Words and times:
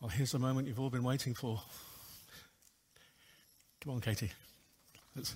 Well, 0.00 0.10
here's 0.10 0.30
the 0.30 0.38
moment 0.38 0.68
you've 0.68 0.78
all 0.78 0.90
been 0.90 1.02
waiting 1.02 1.34
for. 1.34 1.60
Come 3.82 3.94
on, 3.94 4.00
Katie. 4.00 4.30
Let's... 5.16 5.34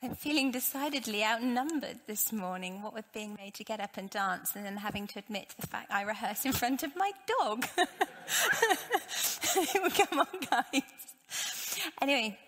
I'm 0.00 0.14
feeling 0.14 0.52
decidedly 0.52 1.24
outnumbered 1.24 1.98
this 2.06 2.32
morning, 2.32 2.80
what 2.80 2.94
with 2.94 3.12
being 3.12 3.34
made 3.34 3.54
to 3.54 3.64
get 3.64 3.80
up 3.80 3.96
and 3.96 4.08
dance 4.08 4.54
and 4.54 4.64
then 4.64 4.76
having 4.76 5.08
to 5.08 5.18
admit 5.18 5.52
the 5.58 5.66
fact 5.66 5.90
I 5.90 6.02
rehearse 6.02 6.44
in 6.44 6.52
front 6.52 6.84
of 6.84 6.94
my 6.94 7.10
dog. 7.40 7.66
Come 9.96 10.20
on, 10.20 10.28
guys. 10.48 10.82
Anyway, 12.00 12.38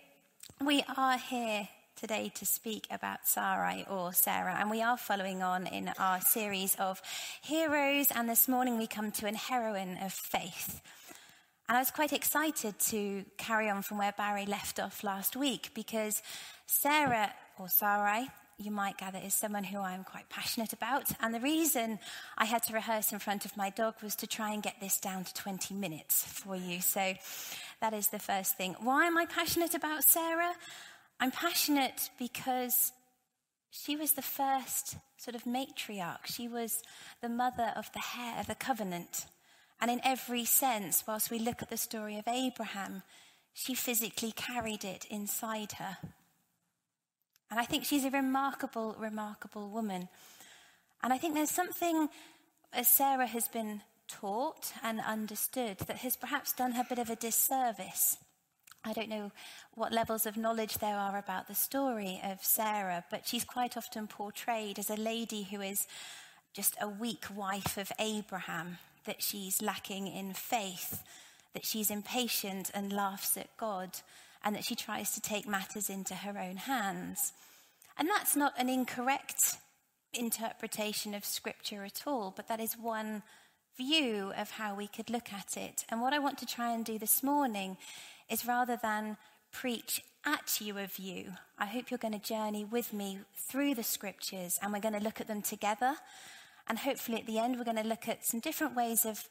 we 0.64 0.84
are 0.96 1.18
here 1.18 1.68
today 2.00 2.32
to 2.34 2.46
speak 2.46 2.86
about 2.90 3.26
Sarai 3.26 3.84
or 3.90 4.14
Sarah, 4.14 4.56
and 4.58 4.70
we 4.70 4.80
are 4.80 4.96
following 4.96 5.42
on 5.42 5.66
in 5.66 5.92
our 5.98 6.18
series 6.22 6.74
of 6.76 7.02
heroes, 7.42 8.06
and 8.14 8.26
this 8.26 8.48
morning 8.48 8.78
we 8.78 8.86
come 8.86 9.12
to 9.12 9.26
an 9.26 9.34
heroine 9.34 9.98
of 10.02 10.10
faith. 10.10 10.80
And 11.68 11.76
I 11.76 11.80
was 11.82 11.90
quite 11.90 12.14
excited 12.14 12.78
to 12.88 13.26
carry 13.36 13.68
on 13.68 13.82
from 13.82 13.98
where 13.98 14.14
Barry 14.16 14.46
left 14.46 14.80
off 14.80 15.04
last 15.04 15.36
week 15.36 15.72
because 15.74 16.22
Sarah, 16.64 17.34
or 17.58 17.68
Sarai, 17.68 18.28
you 18.56 18.70
might 18.70 18.96
gather, 18.96 19.20
is 19.22 19.34
someone 19.34 19.64
who 19.64 19.78
I'm 19.78 20.04
quite 20.04 20.30
passionate 20.30 20.72
about. 20.72 21.04
And 21.20 21.34
the 21.34 21.40
reason 21.40 21.98
I 22.38 22.46
had 22.46 22.62
to 22.64 22.72
rehearse 22.72 23.12
in 23.12 23.18
front 23.18 23.44
of 23.44 23.58
my 23.58 23.68
dog 23.68 23.96
was 24.02 24.16
to 24.16 24.26
try 24.26 24.52
and 24.52 24.62
get 24.62 24.80
this 24.80 24.98
down 24.98 25.24
to 25.24 25.34
20 25.34 25.74
minutes 25.74 26.24
for 26.24 26.56
you. 26.56 26.80
So 26.80 27.12
that 27.82 27.92
is 27.92 28.08
the 28.08 28.18
first 28.18 28.56
thing. 28.56 28.74
Why 28.80 29.06
am 29.06 29.18
I 29.18 29.26
passionate 29.26 29.74
about 29.74 30.04
Sarah? 30.04 30.54
I'm 31.20 31.30
passionate 31.30 32.08
because 32.18 32.92
she 33.70 33.94
was 33.94 34.12
the 34.12 34.22
first 34.22 34.96
sort 35.18 35.34
of 35.34 35.44
matriarch. 35.44 36.24
She 36.24 36.48
was 36.48 36.82
the 37.20 37.28
mother 37.28 37.74
of 37.76 37.92
the 37.92 38.00
heir 38.18 38.40
of 38.40 38.46
the 38.46 38.54
covenant. 38.54 39.26
And 39.82 39.90
in 39.90 40.00
every 40.02 40.46
sense, 40.46 41.04
whilst 41.06 41.30
we 41.30 41.38
look 41.38 41.60
at 41.60 41.68
the 41.68 41.76
story 41.76 42.16
of 42.18 42.26
Abraham, 42.26 43.02
she 43.52 43.74
physically 43.74 44.32
carried 44.32 44.82
it 44.82 45.04
inside 45.10 45.72
her. 45.72 45.98
And 47.50 47.60
I 47.60 47.66
think 47.66 47.84
she's 47.84 48.04
a 48.04 48.10
remarkable, 48.10 48.96
remarkable 48.98 49.68
woman. 49.68 50.08
And 51.02 51.12
I 51.12 51.18
think 51.18 51.34
there's 51.34 51.50
something, 51.50 52.08
as 52.72 52.88
Sarah 52.88 53.26
has 53.26 53.46
been 53.46 53.82
taught 54.08 54.72
and 54.82 55.00
understood, 55.00 55.78
that 55.80 55.98
has 55.98 56.16
perhaps 56.16 56.54
done 56.54 56.72
her 56.72 56.82
a 56.82 56.88
bit 56.88 56.98
of 56.98 57.10
a 57.10 57.16
disservice. 57.16 58.16
I 58.84 58.94
don't 58.94 59.10
know 59.10 59.30
what 59.74 59.92
levels 59.92 60.24
of 60.24 60.38
knowledge 60.38 60.78
there 60.78 60.96
are 60.96 61.18
about 61.18 61.48
the 61.48 61.54
story 61.54 62.20
of 62.24 62.42
Sarah, 62.42 63.04
but 63.10 63.26
she's 63.26 63.44
quite 63.44 63.76
often 63.76 64.06
portrayed 64.06 64.78
as 64.78 64.88
a 64.88 64.96
lady 64.96 65.42
who 65.50 65.60
is 65.60 65.86
just 66.54 66.76
a 66.80 66.88
weak 66.88 67.26
wife 67.34 67.76
of 67.76 67.92
Abraham, 67.98 68.78
that 69.04 69.22
she's 69.22 69.60
lacking 69.60 70.06
in 70.06 70.32
faith, 70.32 71.02
that 71.52 71.66
she's 71.66 71.90
impatient 71.90 72.70
and 72.72 72.92
laughs 72.92 73.36
at 73.36 73.54
God, 73.58 73.98
and 74.42 74.56
that 74.56 74.64
she 74.64 74.74
tries 74.74 75.12
to 75.12 75.20
take 75.20 75.46
matters 75.46 75.90
into 75.90 76.14
her 76.14 76.38
own 76.38 76.56
hands. 76.56 77.32
And 77.98 78.08
that's 78.08 78.34
not 78.34 78.54
an 78.58 78.70
incorrect 78.70 79.58
interpretation 80.14 81.14
of 81.14 81.24
Scripture 81.24 81.84
at 81.84 82.04
all, 82.06 82.32
but 82.34 82.48
that 82.48 82.60
is 82.60 82.78
one 82.78 83.22
view 83.76 84.32
of 84.36 84.52
how 84.52 84.74
we 84.74 84.86
could 84.86 85.10
look 85.10 85.32
at 85.32 85.56
it. 85.56 85.84
And 85.90 86.00
what 86.00 86.14
I 86.14 86.18
want 86.18 86.38
to 86.38 86.46
try 86.46 86.72
and 86.72 86.84
do 86.84 86.98
this 86.98 87.22
morning 87.22 87.76
is 88.30 88.46
rather 88.46 88.78
than 88.80 89.16
preach 89.52 90.02
at 90.24 90.60
you 90.60 90.78
a 90.78 90.86
view, 90.86 91.32
I 91.58 91.66
hope 91.66 91.90
you're 91.90 91.98
going 91.98 92.18
to 92.18 92.26
journey 92.26 92.64
with 92.64 92.92
me 92.92 93.18
through 93.36 93.74
the 93.74 93.82
scriptures 93.82 94.58
and 94.62 94.72
we're 94.72 94.80
going 94.80 94.94
to 94.94 95.00
look 95.00 95.20
at 95.20 95.26
them 95.26 95.42
together. 95.42 95.94
And 96.68 96.78
hopefully 96.78 97.18
at 97.18 97.26
the 97.26 97.38
end, 97.38 97.56
we're 97.56 97.64
going 97.64 97.76
to 97.76 97.82
look 97.82 98.08
at 98.08 98.24
some 98.24 98.40
different 98.40 98.76
ways 98.76 99.04
of 99.04 99.24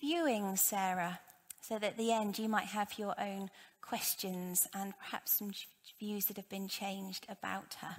viewing 0.00 0.56
Sarah 0.56 1.20
so 1.60 1.78
that 1.78 1.92
at 1.92 1.98
the 1.98 2.12
end 2.12 2.38
you 2.38 2.48
might 2.48 2.66
have 2.66 2.98
your 2.98 3.14
own 3.20 3.50
questions 3.82 4.66
and 4.74 4.94
perhaps 4.98 5.38
some 5.38 5.50
views 5.98 6.26
that 6.26 6.36
have 6.36 6.48
been 6.48 6.68
changed 6.68 7.26
about 7.28 7.76
her. 7.80 7.96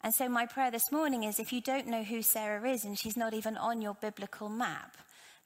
And 0.00 0.14
so, 0.14 0.28
my 0.28 0.44
prayer 0.44 0.70
this 0.70 0.92
morning 0.92 1.22
is 1.24 1.38
if 1.38 1.50
you 1.50 1.62
don't 1.62 1.86
know 1.86 2.02
who 2.02 2.20
Sarah 2.20 2.68
is 2.68 2.84
and 2.84 2.98
she's 2.98 3.16
not 3.16 3.32
even 3.32 3.56
on 3.56 3.80
your 3.80 3.94
biblical 3.94 4.50
map, 4.50 4.96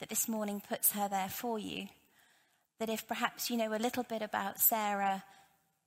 that 0.01 0.09
this 0.09 0.29
morning 0.29 0.61
puts 0.67 0.93
her 0.93 1.09
there 1.09 1.29
for 1.29 1.61
you 1.61 1.89
that 2.79 2.89
if 2.89 3.07
perhaps 3.07 3.51
you 3.51 3.57
know 3.57 3.75
a 3.75 3.79
little 3.79 4.05
bit 4.05 4.23
about 4.23 4.61
Sarah, 4.61 5.25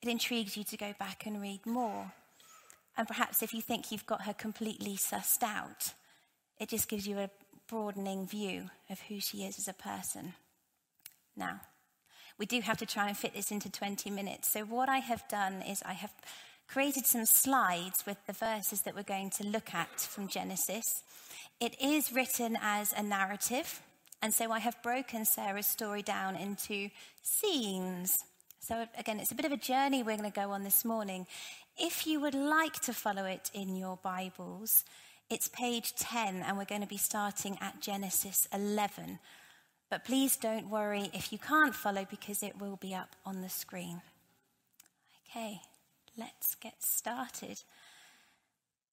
it 0.02 0.10
intrigues 0.10 0.58
you 0.58 0.64
to 0.66 0.78
go 0.78 0.94
back 1.00 1.26
and 1.26 1.42
read 1.42 1.66
more. 1.66 2.12
And 2.98 3.08
perhaps 3.08 3.42
if 3.42 3.54
you 3.54 3.62
think 3.62 3.92
you've 3.92 4.06
got 4.06 4.24
her 4.24 4.34
completely 4.34 4.96
sussed 4.96 5.44
out, 5.44 5.94
it 6.60 6.70
just 6.70 6.90
gives 6.90 7.08
you 7.08 7.18
a 7.20 7.30
broadening 7.68 8.28
view 8.28 8.70
of 8.90 9.00
who 9.02 9.20
she 9.20 9.44
is 9.44 9.58
as 9.58 9.68
a 9.68 9.74
person. 9.74 10.34
Now, 11.36 11.62
we 12.38 12.46
do 12.46 12.60
have 12.62 12.78
to 12.78 12.86
try 12.86 13.08
and 13.08 13.18
fit 13.18 13.34
this 13.34 13.52
into 13.52 13.72
20 13.72 14.10
minutes. 14.10 14.52
So, 14.52 14.62
what 14.62 14.90
I 14.90 14.98
have 14.98 15.28
done 15.30 15.62
is 15.62 15.82
I 15.86 15.94
have 15.94 16.12
created 16.68 17.06
some 17.06 17.26
slides 17.26 18.06
with 18.06 18.18
the 18.26 18.34
verses 18.34 18.82
that 18.82 18.96
we're 18.96 19.04
going 19.04 19.30
to 19.30 19.44
look 19.46 19.74
at 19.74 20.00
from 20.00 20.28
Genesis. 20.28 21.04
It 21.60 21.80
is 21.82 22.12
written 22.12 22.58
as 22.62 22.94
a 22.94 23.04
narrative, 23.04 23.82
and 24.22 24.34
so 24.34 24.52
I 24.52 24.60
have 24.60 24.82
broken 24.84 25.26
Sarah's 25.26 25.66
story 25.66 26.02
down 26.02 26.36
into 26.36 26.90
scenes. 27.22 28.24
So, 28.60 28.86
again, 28.98 29.20
it's 29.20 29.32
a 29.32 29.36
bit 29.36 29.46
of 29.46 29.52
a 29.52 29.58
journey 29.58 30.04
we're 30.04 30.18
going 30.18 30.32
to 30.32 30.40
go 30.40 30.52
on 30.52 30.64
this 30.64 30.86
morning. 30.86 31.26
If 31.78 32.06
you 32.06 32.20
would 32.20 32.36
like 32.36 32.80
to 32.82 32.94
follow 32.94 33.26
it 33.26 33.50
in 33.54 33.76
your 33.76 33.98
Bibles, 34.04 34.84
it's 35.30 35.48
page 35.48 35.96
10, 35.96 36.44
and 36.44 36.58
we're 36.58 36.66
going 36.66 36.82
to 36.82 36.88
be 36.88 36.98
starting 36.98 37.58
at 37.62 37.82
Genesis 37.82 38.48
11. 38.54 39.18
But 39.90 40.06
please 40.06 40.38
don't 40.38 40.70
worry 40.70 41.10
if 41.14 41.34
you 41.34 41.40
can't 41.40 41.74
follow 41.74 42.06
because 42.08 42.44
it 42.44 42.62
will 42.62 42.76
be 42.76 42.94
up 42.94 43.16
on 43.26 43.42
the 43.42 43.50
screen. 43.50 44.02
Okay, 45.30 45.62
let's 46.18 46.56
get 46.56 46.84
started. 46.84 47.64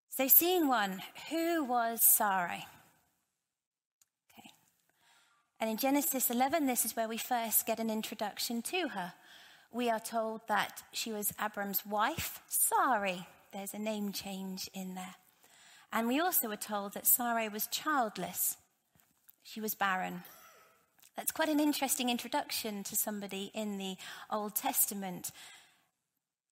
So, 0.09 0.27
scene 0.29 0.69
one 0.69 1.03
who 1.31 1.65
was 1.65 2.01
Sarai? 2.01 2.65
And 5.61 5.69
in 5.69 5.77
Genesis 5.77 6.31
11, 6.31 6.67
this 6.67 6.85
is 6.85 6.95
where 6.95 7.09
we 7.09 7.19
first 7.19 7.67
get 7.67 7.81
an 7.81 7.91
introduction 7.91 8.63
to 8.63 8.89
her. 8.89 9.13
We 9.73 9.91
are 9.91 10.01
told 10.01 10.43
that 10.49 10.83
she 10.93 11.13
was 11.13 11.35
Abram's 11.43 11.85
wife, 11.85 12.41
Sarai. 12.49 13.27
There's 13.53 13.75
a 13.75 13.79
name 13.79 14.13
change 14.13 14.71
in 14.73 14.95
there. 14.95 15.17
And 15.93 16.07
we 16.07 16.21
also 16.21 16.49
were 16.49 16.57
told 16.57 16.95
that 16.95 17.07
Sarai 17.07 17.49
was 17.49 17.67
childless. 17.67 18.57
She 19.43 19.61
was 19.61 19.75
barren. 19.75 20.23
That's 21.17 21.33
quite 21.33 21.49
an 21.49 21.59
interesting 21.59 22.09
introduction 22.09 22.85
to 22.85 22.95
somebody 22.95 23.51
in 23.53 23.79
the 23.79 23.97
Old 24.31 24.55
Testament 24.55 25.33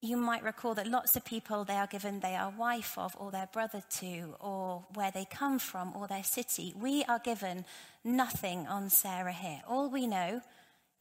you 0.03 0.17
might 0.17 0.43
recall 0.43 0.75
that 0.75 0.87
lots 0.87 1.17
of 1.17 1.25
people 1.25 1.65
they 1.65 1.75
are 1.75 1.87
given 1.87 2.21
they 2.21 2.37
are 2.37 2.51
wife 2.51 2.97
of 2.99 3.17
or 3.19 3.31
their 3.31 3.49
brother 3.53 3.83
to 3.89 4.34
or 4.41 4.84
where 4.95 5.11
they 5.11 5.27
come 5.31 5.59
from 5.59 5.97
or 5.97 6.07
their 6.07 6.25
city. 6.25 6.75
We 6.77 7.05
are 7.05 7.19
given 7.19 7.65
nothing 8.05 8.67
on 8.67 8.91
sarah 8.91 9.33
here. 9.33 9.62
All 9.67 9.89
we 9.89 10.07
know 10.07 10.43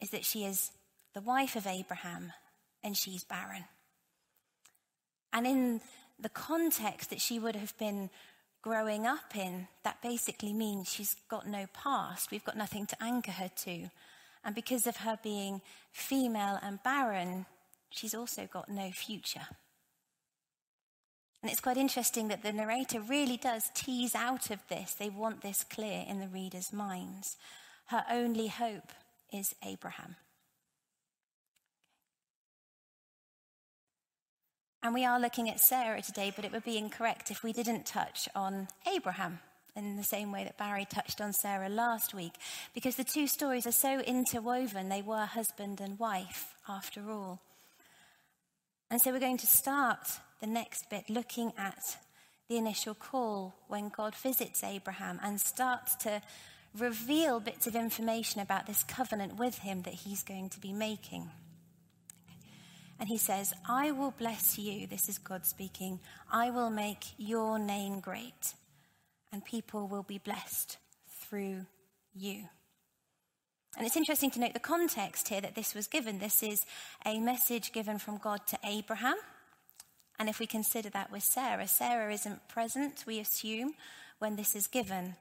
is 0.01 0.09
that 0.11 0.25
she 0.25 0.45
is 0.45 0.72
the 1.13 1.22
wife 1.22 1.56
of 1.56 1.67
abraham 1.67 2.31
and 2.83 2.95
she's 2.95 3.23
barren. 3.23 3.66
And 5.33 5.45
in 5.45 5.81
the 6.19 6.29
context 6.29 7.09
that 7.09 7.19
she 7.19 7.39
would 7.39 7.56
have 7.56 7.77
been 7.77 8.09
growing 8.62 9.06
up 9.06 9.35
in 9.35 9.67
that 9.83 10.01
basically 10.01 10.53
means 10.53 10.89
she's 10.89 11.16
got 11.29 11.47
no 11.47 11.66
past. 11.73 12.31
We've 12.31 12.44
got 12.44 12.57
nothing 12.57 12.88
to 12.88 13.03
anchor 13.03 13.31
her 13.31 13.50
to. 13.63 13.89
And 14.44 14.56
because 14.56 14.88
of 14.88 14.97
her 14.97 15.19
being 15.22 15.62
female 15.91 16.57
and 16.62 16.81
barren 16.81 17.45
she's 17.95 18.13
also 18.13 18.47
got 18.51 18.69
no 18.69 18.91
future. 18.91 19.47
And 21.41 21.51
it's 21.51 21.61
quite 21.61 21.78
interesting 21.78 22.28
that 22.29 22.41
the 22.41 22.51
narrator 22.51 23.00
really 23.00 23.38
does 23.38 23.69
tease 23.75 24.16
out 24.16 24.50
of 24.50 24.59
this. 24.67 24.94
They 24.94 25.09
want 25.09 25.41
this 25.41 25.63
clear 25.63 26.03
in 26.07 26.19
the 26.19 26.28
reader's 26.28 26.73
minds. 26.73 27.38
Her 27.88 28.03
only 28.09 28.47
hope 28.47 28.92
is 29.31 29.53
Abraham. 29.63 30.15
And 34.81 34.94
we 34.94 35.06
are 35.06 35.19
looking 35.19 35.50
at 35.50 35.59
Sarah 35.59 36.01
today, 36.01 36.31
but 36.36 36.45
it 36.45 36.51
would 36.51 36.63
be 36.63 36.77
incorrect 36.77 37.31
if 37.31 37.44
we 37.44 37.53
didn't 37.53 37.86
touch 37.86 38.27
on 38.36 38.68
Abraham 38.92 39.39
in 39.75 39.97
the 39.97 40.03
same 40.03 40.31
way 40.31 40.44
that 40.44 40.57
Barry 40.57 40.86
touched 40.86 41.19
on 41.21 41.33
Sarah 41.33 41.69
last 41.69 42.13
week, 42.13 42.33
because 42.74 42.95
the 42.95 43.03
two 43.03 43.27
stories 43.27 43.68
are 43.68 43.71
so 43.71 44.00
interwoven. 44.00 44.89
They 44.89 45.01
were 45.01 45.25
husband 45.25 45.81
and 45.81 46.00
wife, 46.00 46.53
after 46.68 47.12
all. 47.12 47.42
And 48.89 49.01
so 49.01 49.11
we're 49.11 49.19
going 49.19 49.37
to 49.37 49.47
start 49.47 50.07
the 50.41 50.47
next 50.47 50.89
bit 50.89 51.09
looking 51.09 51.53
at 51.57 51.97
the 52.47 52.57
initial 52.57 52.93
call 52.93 53.55
when 53.67 53.89
God 53.89 54.15
visits 54.15 54.63
Abraham 54.63 55.19
and 55.23 55.41
starts 55.41 55.95
to 55.97 56.21
reveal 56.77 57.39
bits 57.39 57.67
of 57.67 57.75
information 57.75 58.41
about 58.41 58.67
this 58.67 58.83
covenant 58.83 59.37
with 59.37 59.59
him 59.59 59.81
that 59.83 59.93
he's 59.93 60.23
going 60.23 60.49
to 60.49 60.59
be 60.59 60.73
making. 60.73 61.29
And 62.99 63.09
he 63.09 63.17
says, 63.17 63.53
I 63.67 63.91
will 63.91 64.11
bless 64.11 64.57
you. 64.57 64.87
This 64.87 65.09
is 65.09 65.17
God 65.17 65.45
speaking. 65.45 65.99
I 66.31 66.49
will 66.49 66.69
make 66.69 67.03
your 67.17 67.59
name 67.59 67.99
great, 67.99 68.53
and 69.31 69.43
people 69.43 69.87
will 69.87 70.03
be 70.03 70.17
blessed 70.17 70.77
through 71.09 71.65
you. 72.13 72.45
And 73.77 73.86
it's 73.86 73.98
interesting 73.98 74.31
to 74.31 74.39
note 74.39 74.54
the 74.54 74.60
context 74.60 75.27
here 75.27 75.42
that 75.42 75.56
this 75.56 75.75
was 75.75 75.88
given. 75.88 76.19
This 76.19 76.42
is 76.42 76.66
a 77.06 77.19
message 77.19 77.74
given 77.74 78.00
from 78.00 78.18
God 78.18 78.48
to 78.48 78.60
Abraham. 78.63 79.16
And 80.18 80.30
if 80.30 80.39
we 80.39 80.48
consider 80.48 80.89
that 80.92 81.12
with 81.12 81.24
Sarah, 81.24 81.68
Sarah 81.68 82.13
isn't 82.13 82.48
present, 82.48 83.04
we 83.06 83.19
assume, 83.19 83.74
when 84.19 84.38
this 84.38 84.56
is 84.56 84.68
given. 84.68 85.16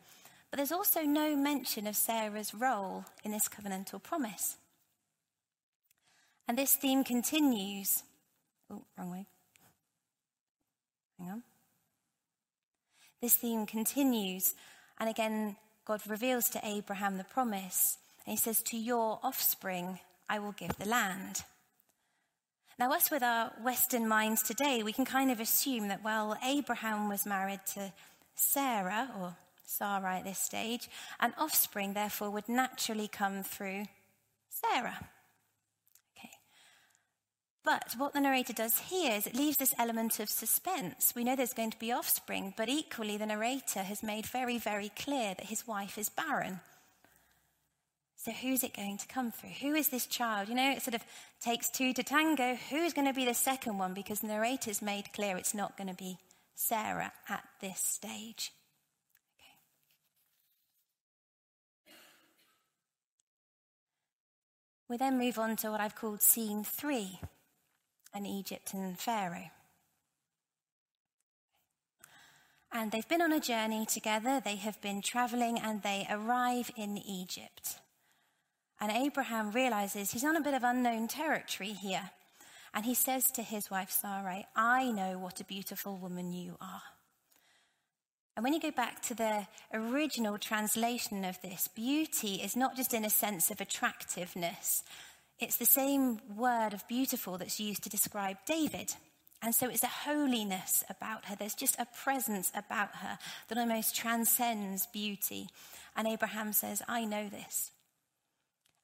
But 0.51 0.59
there's 0.59 0.71
also 0.71 1.03
no 1.03 1.35
mention 1.35 1.89
of 1.89 1.97
Sarah's 1.97 2.55
role 2.55 3.05
in 3.25 3.33
this 3.33 3.49
covenantal 3.49 4.01
promise. 4.01 4.57
And 6.47 6.57
this 6.57 6.77
theme 6.77 7.03
continues. 7.03 8.05
Oh, 8.71 8.85
wrong 8.97 9.11
way. 9.11 9.27
Hang 11.19 11.31
on. 11.31 11.43
This 13.21 13.35
theme 13.37 13.67
continues, 13.67 14.55
and 15.01 15.09
again, 15.09 15.57
God 15.87 16.03
reveals 16.07 16.51
to 16.51 16.61
Abraham 16.63 17.17
the 17.17 17.25
promise. 17.25 17.97
And 18.27 18.33
he 18.33 18.37
says, 18.37 18.63
To 18.63 18.77
your 18.77 19.21
offspring 19.23 20.01
I 20.29 20.39
will 20.39 20.53
give 20.53 20.77
the 20.77 20.89
land. 20.89 21.45
Now, 22.79 22.93
us 22.93 23.11
with 23.11 23.23
our 23.23 23.53
Western 23.63 24.09
minds 24.09 24.43
today, 24.43 24.83
we 24.83 24.93
can 24.93 25.05
kind 25.05 25.31
of 25.31 25.39
assume 25.39 25.89
that, 25.89 26.03
well, 26.03 26.37
Abraham 26.45 27.09
was 27.09 27.25
married 27.25 27.61
to 27.75 27.93
Sarah, 28.35 29.11
or 29.21 29.37
Sarah 29.65 30.17
at 30.17 30.25
this 30.25 30.41
stage, 30.41 30.89
and 31.21 31.33
offspring, 31.39 31.93
therefore, 31.93 32.31
would 32.31 32.49
naturally 32.49 33.07
come 33.07 33.45
through 33.45 33.87
Sarah. 34.49 34.99
Okay. 36.19 36.31
But 37.65 37.95
what 37.97 38.13
the 38.13 38.21
narrator 38.21 38.53
does 38.53 38.81
here 38.81 39.13
is 39.13 39.29
it 39.29 39.37
leaves 39.37 39.59
this 39.59 39.75
element 39.79 40.19
of 40.19 40.29
suspense. 40.29 41.13
We 41.15 41.23
know 41.23 41.37
there's 41.37 41.53
going 41.53 41.71
to 41.71 41.79
be 41.79 41.93
offspring, 41.93 42.55
but 42.57 42.69
equally, 42.69 43.17
the 43.17 43.27
narrator 43.27 43.85
has 43.85 44.03
made 44.03 44.27
very, 44.27 44.59
very 44.59 44.91
clear 44.97 45.35
that 45.35 45.47
his 45.47 45.65
wife 45.65 45.97
is 45.97 46.09
barren. 46.09 46.59
So, 48.25 48.33
who's 48.33 48.65
it 48.65 48.75
going 48.75 48.97
to 48.97 49.07
come 49.07 49.31
through? 49.31 49.51
Who 49.51 49.75
is 49.75 49.89
this 49.89 50.07
child? 50.07 50.49
You 50.49 50.55
know, 50.55 50.71
it 50.71 50.81
sort 50.81 50.95
of 50.95 51.05
takes 51.43 51.69
two 51.69 51.93
to 51.93 52.03
tango. 52.03 52.57
Who's 52.71 52.95
going 52.95 53.07
to 53.07 53.13
be 53.13 53.27
the 53.27 53.35
second 53.35 53.77
one? 53.77 53.93
Because 53.93 54.21
the 54.21 54.29
narrator's 54.29 54.81
made 54.81 55.13
clear 55.13 55.37
it's 55.37 55.53
not 55.53 55.77
going 55.77 55.89
to 55.89 55.95
be 55.95 56.17
Sarah 56.55 57.13
at 57.29 57.45
this 57.61 57.79
stage. 57.79 58.51
Okay. 59.37 59.53
We 64.89 64.97
then 64.97 65.19
move 65.19 65.39
on 65.39 65.57
to 65.57 65.71
what 65.71 65.83
I've 65.83 65.95
called 65.95 66.23
scene 66.23 66.65
three 66.65 67.21
an 68.15 68.25
Egyptian 68.25 68.95
Pharaoh. 68.95 69.51
And 72.73 72.91
they've 72.91 73.07
been 73.07 73.21
on 73.21 73.33
a 73.35 73.41
journey 73.41 73.85
together, 73.85 74.41
they 74.43 74.57
have 74.57 74.81
been 74.81 75.03
traveling, 75.03 75.59
and 75.59 75.83
they 75.83 76.07
arrive 76.09 76.71
in 76.75 76.97
Egypt. 76.97 77.81
And 78.81 78.91
Abraham 78.91 79.53
realizes 79.53 80.11
he's 80.11 80.25
on 80.25 80.37
a 80.37 80.41
bit 80.41 80.55
of 80.55 80.65
unknown 80.65 81.09
territory 81.09 81.73
here. 81.73 82.11
And 82.75 82.85
he 82.85 82.95
says 82.95 83.31
to 83.33 83.43
his 83.43 83.71
wife 83.71 83.91
Sarai, 83.91 84.47
I 84.57 84.91
know 84.91 85.19
what 85.19 85.41
a 85.41 85.45
beautiful 85.45 85.97
woman 85.97 86.33
you 86.33 86.57
are. 86.61 86.83
And 88.37 88.43
when 88.43 88.53
you 88.53 88.61
go 88.61 88.73
back 88.73 89.01
to 89.03 89.15
the 89.15 89.47
original 89.73 90.39
translation 90.39 91.25
of 91.25 91.41
this, 91.41 91.69
beauty 91.69 92.41
is 92.43 92.57
not 92.57 92.77
just 92.77 92.93
in 92.93 93.05
a 93.05 93.11
sense 93.11 93.51
of 93.51 93.61
attractiveness, 93.61 94.83
it's 95.39 95.57
the 95.57 95.65
same 95.65 96.19
word 96.35 96.75
of 96.75 96.87
beautiful 96.89 97.39
that's 97.39 97.61
used 97.61 97.85
to 97.85 97.89
describe 97.89 98.39
David. 98.47 98.93
And 99.41 99.55
so 99.55 99.69
it's 99.69 99.83
a 99.83 99.89
holiness 99.89 100.83
about 100.89 101.27
her. 101.27 101.37
There's 101.37 101.55
just 101.55 101.79
a 101.79 101.87
presence 102.03 102.51
about 102.57 102.97
her 102.97 103.19
that 103.49 103.59
almost 103.59 103.95
transcends 103.95 104.87
beauty. 104.87 105.49
And 105.95 106.09
Abraham 106.09 106.53
says, 106.53 106.83
I 106.89 107.05
know 107.05 107.29
this. 107.29 107.71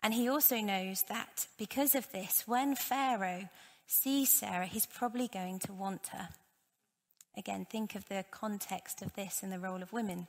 And 0.02 0.14
he 0.14 0.28
also 0.28 0.60
knows 0.60 1.02
that 1.08 1.46
because 1.58 1.94
of 1.94 2.10
this, 2.10 2.44
when 2.46 2.74
Pharaoh 2.74 3.48
sees 3.86 4.30
Sarah, 4.30 4.66
he's 4.66 4.86
probably 4.86 5.28
going 5.28 5.58
to 5.60 5.72
want 5.72 6.08
her. 6.08 6.28
Again, 7.36 7.66
think 7.70 7.94
of 7.94 8.08
the 8.08 8.24
context 8.30 9.02
of 9.02 9.14
this 9.14 9.42
and 9.42 9.52
the 9.52 9.58
role 9.58 9.82
of 9.82 9.92
women. 9.92 10.26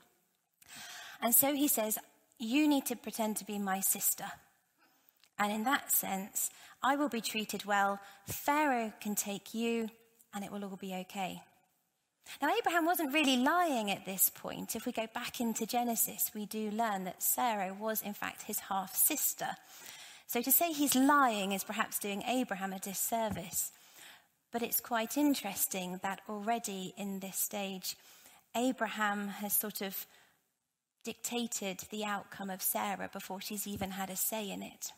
And 1.21 1.33
so 1.33 1.53
he 1.53 1.67
says, 1.67 1.97
You 2.37 2.67
need 2.67 2.85
to 2.87 2.95
pretend 2.95 3.37
to 3.37 3.45
be 3.45 3.59
my 3.59 3.79
sister. 3.79 4.25
And 5.39 5.51
in 5.51 5.63
that 5.63 5.91
sense, 5.91 6.49
I 6.83 6.95
will 6.95 7.09
be 7.09 7.21
treated 7.21 7.65
well. 7.65 7.99
Pharaoh 8.27 8.93
can 9.01 9.15
take 9.15 9.53
you, 9.53 9.89
and 10.33 10.43
it 10.43 10.51
will 10.51 10.63
all 10.63 10.77
be 10.77 10.93
okay. 10.93 11.41
Now, 12.39 12.49
Abraham 12.57 12.85
wasn't 12.85 13.13
really 13.13 13.37
lying 13.37 13.89
at 13.89 14.05
this 14.05 14.29
point. 14.29 14.75
If 14.75 14.85
we 14.85 14.91
go 14.91 15.07
back 15.13 15.41
into 15.41 15.65
Genesis, 15.65 16.31
we 16.35 16.45
do 16.45 16.69
learn 16.71 17.03
that 17.05 17.23
Sarah 17.23 17.73
was, 17.73 18.01
in 18.01 18.13
fact, 18.13 18.43
his 18.43 18.59
half 18.59 18.95
sister. 18.95 19.47
So 20.27 20.41
to 20.41 20.51
say 20.51 20.71
he's 20.71 20.95
lying 20.95 21.51
is 21.51 21.63
perhaps 21.63 21.99
doing 21.99 22.23
Abraham 22.23 22.73
a 22.73 22.79
disservice. 22.79 23.71
But 24.51 24.61
it's 24.61 24.79
quite 24.79 25.17
interesting 25.17 25.99
that 26.03 26.21
already 26.29 26.93
in 26.97 27.19
this 27.19 27.37
stage, 27.37 27.95
Abraham 28.55 29.27
has 29.27 29.53
sort 29.53 29.81
of 29.81 30.05
dictated 31.03 31.79
the 31.89 32.05
outcome 32.05 32.49
of 32.49 32.61
Sarah 32.61 33.09
before 33.11 33.41
she's 33.41 33.65
even 33.67 33.91
had 33.91 34.09
a 34.09 34.15
say 34.15 34.49
in 34.49 34.61
it. 34.61 34.91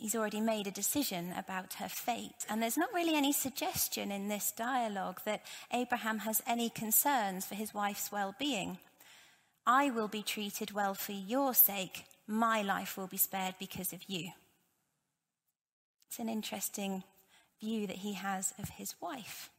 He's 0.00 0.14
already 0.14 0.40
made 0.40 0.66
a 0.66 0.70
decision 0.70 1.34
about 1.36 1.74
her 1.74 1.88
fate. 1.88 2.46
And 2.48 2.62
there's 2.62 2.78
not 2.78 2.94
really 2.94 3.14
any 3.14 3.34
suggestion 3.34 4.10
in 4.10 4.28
this 4.28 4.50
dialogue 4.50 5.20
that 5.26 5.42
Abraham 5.74 6.20
has 6.20 6.40
any 6.46 6.70
concerns 6.70 7.44
for 7.44 7.54
his 7.54 7.74
wife's 7.74 8.10
well 8.10 8.34
being. 8.38 8.78
I 9.66 9.90
will 9.90 10.08
be 10.08 10.22
treated 10.22 10.70
well 10.70 10.94
for 10.94 11.12
your 11.12 11.52
sake. 11.52 12.06
My 12.26 12.62
life 12.62 12.96
will 12.96 13.08
be 13.08 13.18
spared 13.18 13.56
because 13.58 13.92
of 13.92 14.08
you. 14.08 14.30
It's 16.08 16.18
an 16.18 16.30
interesting 16.30 17.04
view 17.60 17.86
that 17.86 17.96
he 17.96 18.14
has 18.14 18.54
of 18.58 18.70
his 18.70 18.94
wife. 19.02 19.50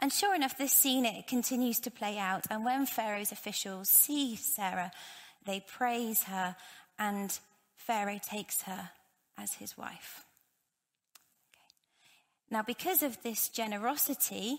And 0.00 0.10
sure 0.10 0.34
enough, 0.34 0.56
this 0.56 0.72
scene 0.72 1.04
it 1.04 1.26
continues 1.26 1.78
to 1.80 1.90
play 1.90 2.16
out. 2.16 2.46
And 2.50 2.64
when 2.64 2.86
Pharaoh's 2.86 3.32
officials 3.32 3.90
see 3.90 4.34
Sarah, 4.34 4.92
they 5.44 5.60
praise 5.60 6.22
her 6.22 6.56
and 6.98 7.38
Pharaoh 7.86 8.20
takes 8.22 8.62
her 8.62 8.90
as 9.38 9.54
his 9.54 9.76
wife. 9.78 10.24
Okay. 11.54 11.64
Now, 12.50 12.62
because 12.62 13.02
of 13.02 13.22
this 13.22 13.48
generosity, 13.48 14.58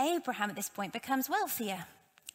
Abraham 0.00 0.50
at 0.50 0.56
this 0.56 0.70
point 0.70 0.92
becomes 0.92 1.28
wealthier. 1.28 1.86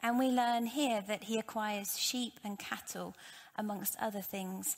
And 0.03 0.17
we 0.17 0.27
learn 0.27 0.67
here 0.67 1.03
that 1.07 1.25
he 1.25 1.37
acquires 1.37 1.99
sheep 1.99 2.39
and 2.43 2.57
cattle, 2.57 3.15
amongst 3.55 3.95
other 3.99 4.21
things. 4.21 4.77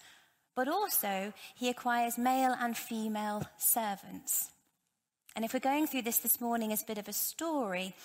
But 0.55 0.67
also, 0.67 1.33
he 1.55 1.69
acquires 1.69 2.17
male 2.17 2.55
and 2.59 2.75
female 2.75 3.43
servants. 3.57 4.50
And 5.35 5.43
if 5.43 5.53
we're 5.53 5.59
going 5.59 5.88
through 5.88 6.03
this 6.03 6.19
this 6.19 6.39
morning 6.39 6.71
as 6.71 6.83
a 6.83 6.85
bit 6.85 6.97
of 6.97 7.07
a 7.07 7.13
story, 7.13 7.95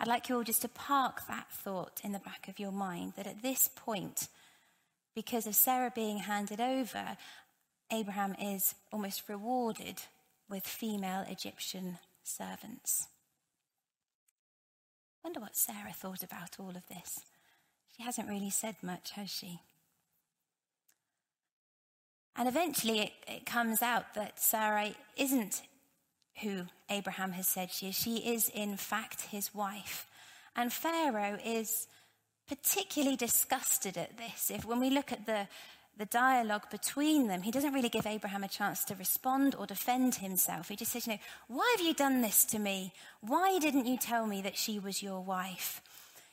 I'd 0.00 0.08
like 0.08 0.28
you 0.28 0.36
all 0.36 0.44
just 0.44 0.62
to 0.62 0.68
park 0.68 1.26
that 1.26 1.50
thought 1.50 2.00
in 2.02 2.12
the 2.12 2.18
back 2.18 2.48
of 2.48 2.58
your 2.58 2.72
mind 2.72 3.14
that 3.16 3.26
at 3.26 3.42
this 3.42 3.68
point, 3.74 4.28
because 5.18 5.48
of 5.48 5.56
Sarah 5.56 5.90
being 5.92 6.18
handed 6.18 6.60
over, 6.60 7.16
Abraham 7.90 8.36
is 8.40 8.76
almost 8.92 9.28
rewarded 9.28 10.00
with 10.48 10.64
female 10.64 11.24
Egyptian 11.28 11.98
servants. 12.22 13.08
I 15.24 15.26
Wonder 15.26 15.40
what 15.40 15.56
Sarah 15.56 15.92
thought 15.92 16.22
about 16.22 16.60
all 16.60 16.70
of 16.70 16.86
this. 16.86 17.18
She 17.96 18.04
hasn't 18.04 18.28
really 18.28 18.50
said 18.50 18.76
much, 18.80 19.10
has 19.10 19.28
she? 19.28 19.58
And 22.36 22.46
eventually 22.46 23.00
it, 23.00 23.12
it 23.26 23.44
comes 23.44 23.82
out 23.82 24.14
that 24.14 24.38
Sarah 24.38 24.92
isn't 25.16 25.62
who 26.42 26.66
Abraham 26.88 27.32
has 27.32 27.48
said 27.48 27.72
she 27.72 27.88
is. 27.88 27.96
She 27.96 28.18
is, 28.18 28.48
in 28.54 28.76
fact, 28.76 29.22
his 29.22 29.52
wife. 29.52 30.06
And 30.54 30.72
Pharaoh 30.72 31.40
is 31.44 31.88
particularly 32.48 33.16
disgusted 33.16 33.96
at 33.96 34.16
this. 34.16 34.50
If 34.50 34.64
when 34.64 34.80
we 34.80 34.90
look 34.90 35.12
at 35.12 35.26
the, 35.26 35.46
the 35.96 36.06
dialogue 36.06 36.70
between 36.70 37.28
them, 37.28 37.42
he 37.42 37.50
doesn't 37.50 37.72
really 37.72 37.88
give 37.88 38.06
Abraham 38.06 38.44
a 38.44 38.48
chance 38.48 38.84
to 38.86 38.94
respond 38.94 39.54
or 39.54 39.66
defend 39.66 40.16
himself. 40.16 40.68
He 40.68 40.76
just 40.76 40.92
says, 40.92 41.06
you 41.06 41.14
know, 41.14 41.18
why 41.48 41.74
have 41.76 41.86
you 41.86 41.94
done 41.94 42.22
this 42.22 42.44
to 42.46 42.58
me? 42.58 42.92
Why 43.20 43.58
didn't 43.58 43.86
you 43.86 43.98
tell 43.98 44.26
me 44.26 44.42
that 44.42 44.56
she 44.56 44.78
was 44.78 45.02
your 45.02 45.20
wife? 45.20 45.82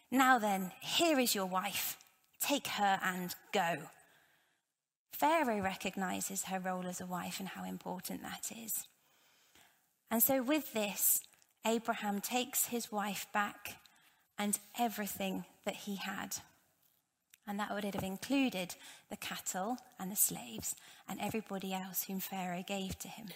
Now 0.09 0.39
then, 0.39 0.71
here 0.79 1.19
is 1.19 1.35
your 1.35 1.47
wife. 1.47 1.97
Take 2.39 2.67
her 2.67 2.99
and 3.03 3.35
go. 3.51 3.77
Pharaoh 5.11 5.61
recognizes 5.61 6.43
her 6.43 6.59
role 6.59 6.87
as 6.87 7.01
a 7.01 7.05
wife 7.05 7.39
and 7.39 7.49
how 7.49 7.63
important 7.63 8.21
that 8.21 8.51
is. 8.55 8.87
And 10.11 10.21
so, 10.21 10.43
with 10.43 10.73
this, 10.73 11.21
Abraham 11.65 12.21
takes 12.21 12.67
his 12.67 12.91
wife 12.91 13.25
back 13.33 13.77
and 14.37 14.59
everything 14.79 15.45
that 15.65 15.75
he 15.75 15.95
had. 15.95 16.37
And 17.47 17.59
that 17.59 17.73
would 17.73 17.83
have 17.83 18.03
included 18.03 18.75
the 19.09 19.17
cattle 19.17 19.77
and 19.99 20.11
the 20.11 20.15
slaves 20.15 20.75
and 21.07 21.19
everybody 21.21 21.73
else 21.73 22.05
whom 22.05 22.19
Pharaoh 22.19 22.63
gave 22.67 22.97
to 22.99 23.07
him. 23.07 23.27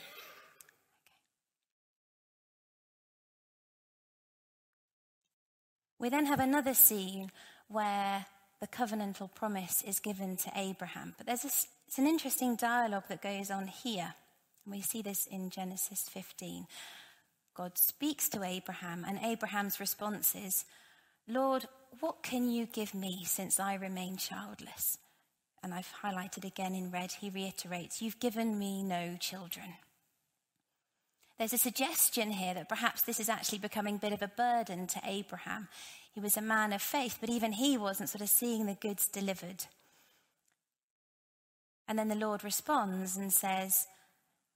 We 6.00 6.10
then 6.10 6.26
have 6.28 6.40
another 6.40 6.74
scene 6.74 7.30
where 7.68 8.26
the 8.62 8.68
covenantal 8.68 9.34
promise 9.36 9.84
is 9.86 10.00
given 10.00 10.38
to 10.38 10.52
Abraham. 10.56 11.14
But 11.18 11.28
there's 11.28 11.44
a, 11.44 11.52
it's 11.88 11.98
an 11.98 12.08
interesting 12.08 12.56
dialogue 12.56 13.04
that 13.10 13.22
goes 13.22 13.52
on 13.52 13.68
here. 13.68 14.14
And 14.66 14.74
we 14.74 14.82
see 14.82 15.02
this 15.02 15.28
in 15.28 15.50
Genesis 15.50 16.10
15. 16.10 16.68
God 17.54 17.78
speaks 17.78 18.30
to 18.30 18.44
Abraham, 18.44 19.06
and 19.06 19.20
Abraham's 19.22 19.80
response 19.82 20.36
is, 20.36 20.64
Lord, 21.30 21.68
what 22.00 22.24
can 22.24 22.50
you 22.50 22.66
give 22.66 22.96
me 22.96 23.24
since 23.24 23.60
I 23.60 23.76
remain 23.76 24.18
childless? 24.18 24.98
And 25.62 25.74
I've 25.74 25.94
highlighted 26.04 26.44
again 26.44 26.74
in 26.74 26.90
red, 26.90 27.12
he 27.12 27.30
reiterates, 27.30 28.02
You've 28.02 28.20
given 28.20 28.58
me 28.58 28.82
no 28.82 29.16
children. 29.20 29.76
There's 31.38 31.54
a 31.54 31.58
suggestion 31.58 32.32
here 32.32 32.56
that 32.56 32.68
perhaps 32.68 33.04
this 33.04 33.20
is 33.20 33.30
actually 33.30 33.60
becoming 33.60 33.96
a 33.96 34.00
bit 34.00 34.12
of 34.12 34.24
a 34.24 34.28
burden 34.28 34.88
to 34.88 35.02
Abraham. 35.06 35.68
He 36.14 36.20
was 36.20 36.36
a 36.36 36.42
man 36.42 36.74
of 36.74 36.82
faith, 36.82 37.20
but 37.22 37.30
even 37.30 37.54
he 37.54 37.78
wasn't 37.78 38.10
sort 38.10 38.22
of 38.22 38.30
seeing 38.30 38.66
the 38.66 38.74
goods 38.74 39.08
delivered. 39.08 39.66
And 41.88 41.98
then 41.98 42.08
the 42.08 42.16
Lord 42.16 42.44
responds 42.44 43.16
and 43.16 43.32
says, 43.32 43.86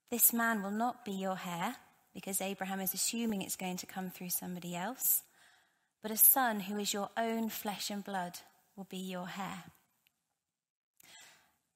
This 0.10 0.34
man 0.34 0.63
will 0.63 0.72
not 0.72 1.06
be 1.06 1.13
your 1.13 1.39
heir, 1.46 1.75
because 2.13 2.42
Abraham 2.42 2.80
is 2.80 2.94
assuming 2.94 3.42
it's 3.42 3.56
going 3.56 3.77
to 3.77 3.86
come 3.86 4.10
through 4.10 4.30
somebody 4.30 4.75
else, 4.75 5.22
but 6.03 6.12
a 6.12 6.17
son 6.17 6.60
who 6.60 6.77
is 6.77 6.93
your 6.93 7.10
own 7.17 7.50
flesh 7.50 7.89
and 7.89 8.03
blood 8.03 8.38
will 8.75 8.86
be 8.89 8.98
your 8.98 9.29
heir. 9.39 9.63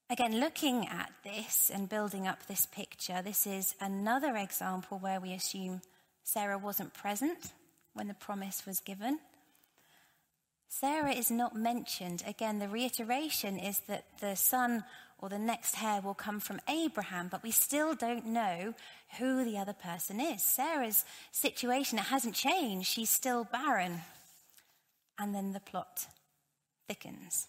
Again, 0.10 0.40
looking 0.40 0.86
at 0.88 1.12
this 1.24 1.72
and 1.74 1.90
building 1.90 2.28
up 2.28 2.46
this 2.46 2.66
picture, 2.66 3.22
this 3.22 3.48
is 3.48 3.74
another 3.80 4.36
example 4.36 5.00
where 5.00 5.22
we 5.22 5.34
assume 5.34 5.82
Sarah 6.24 6.58
wasn't 6.58 6.94
present 6.94 7.54
when 7.94 8.10
the 8.10 8.14
promise 8.14 8.66
was 8.66 8.82
given. 8.82 9.20
Sarah 10.68 11.14
is 11.14 11.32
not 11.32 11.56
mentioned. 11.56 12.22
Again, 12.28 12.60
the 12.60 12.68
reiteration 12.68 13.58
is 13.58 13.80
that 13.88 14.04
the 14.20 14.36
son 14.36 14.84
or 15.20 15.30
the 15.30 15.40
next 15.40 15.82
heir 15.82 16.02
will 16.02 16.14
come 16.14 16.42
from 16.42 16.60
Abraham, 16.70 17.30
but 17.32 17.44
we 17.44 17.52
still 17.52 17.96
don't 17.96 18.26
know 18.26 18.74
who 19.20 19.46
the 19.46 19.58
other 19.58 19.74
person 19.74 20.20
is. 20.20 20.42
Sarah's 20.42 21.06
situation, 21.32 21.98
it 21.98 22.06
hasn't 22.06 22.36
changed. 22.36 22.88
She's 22.88 23.10
still 23.10 23.46
barren. 23.46 24.02
And 25.20 25.34
then 25.34 25.54
the 25.54 25.60
plot 25.60 26.08
thickens. 26.88 27.48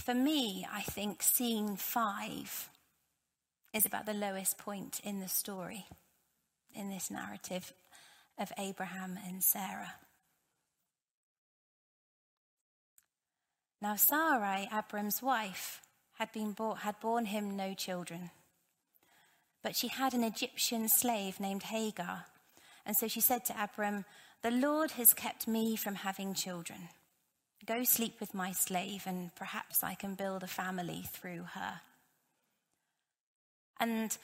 For 0.00 0.14
me, 0.14 0.66
I 0.72 0.82
think 0.82 1.22
scene 1.22 1.76
five 1.76 2.70
is 3.74 3.84
about 3.84 4.06
the 4.06 4.14
lowest 4.14 4.56
point 4.56 5.00
in 5.02 5.20
the 5.20 5.28
story, 5.28 5.84
in 6.74 6.90
this 6.90 7.10
narrative 7.10 7.72
of 8.38 8.52
Abraham 8.56 9.18
and 9.26 9.42
Sarah. 9.42 9.94
Now, 13.82 13.96
Sarai, 13.96 14.68
Abram's 14.72 15.20
wife, 15.22 15.82
had, 16.18 16.32
been 16.32 16.52
bought, 16.52 16.78
had 16.78 17.00
borne 17.00 17.26
him 17.26 17.56
no 17.56 17.74
children. 17.74 18.30
But 19.66 19.74
she 19.74 19.88
had 19.88 20.14
an 20.14 20.22
Egyptian 20.22 20.88
slave 20.88 21.40
named 21.40 21.64
Hagar. 21.64 22.26
And 22.86 22.96
so 22.96 23.08
she 23.08 23.20
said 23.20 23.44
to 23.46 23.54
Abram, 23.60 24.04
The 24.42 24.52
Lord 24.52 24.92
has 24.92 25.12
kept 25.12 25.48
me 25.48 25.74
from 25.74 25.96
having 25.96 26.34
children. 26.34 26.90
Go 27.66 27.82
sleep 27.82 28.20
with 28.20 28.32
my 28.32 28.52
slave, 28.52 29.02
and 29.06 29.34
perhaps 29.34 29.82
I 29.82 29.94
can 29.94 30.14
build 30.14 30.44
a 30.44 30.46
family 30.46 31.06
through 31.12 31.46
her. 31.54 31.80
And 33.80 34.16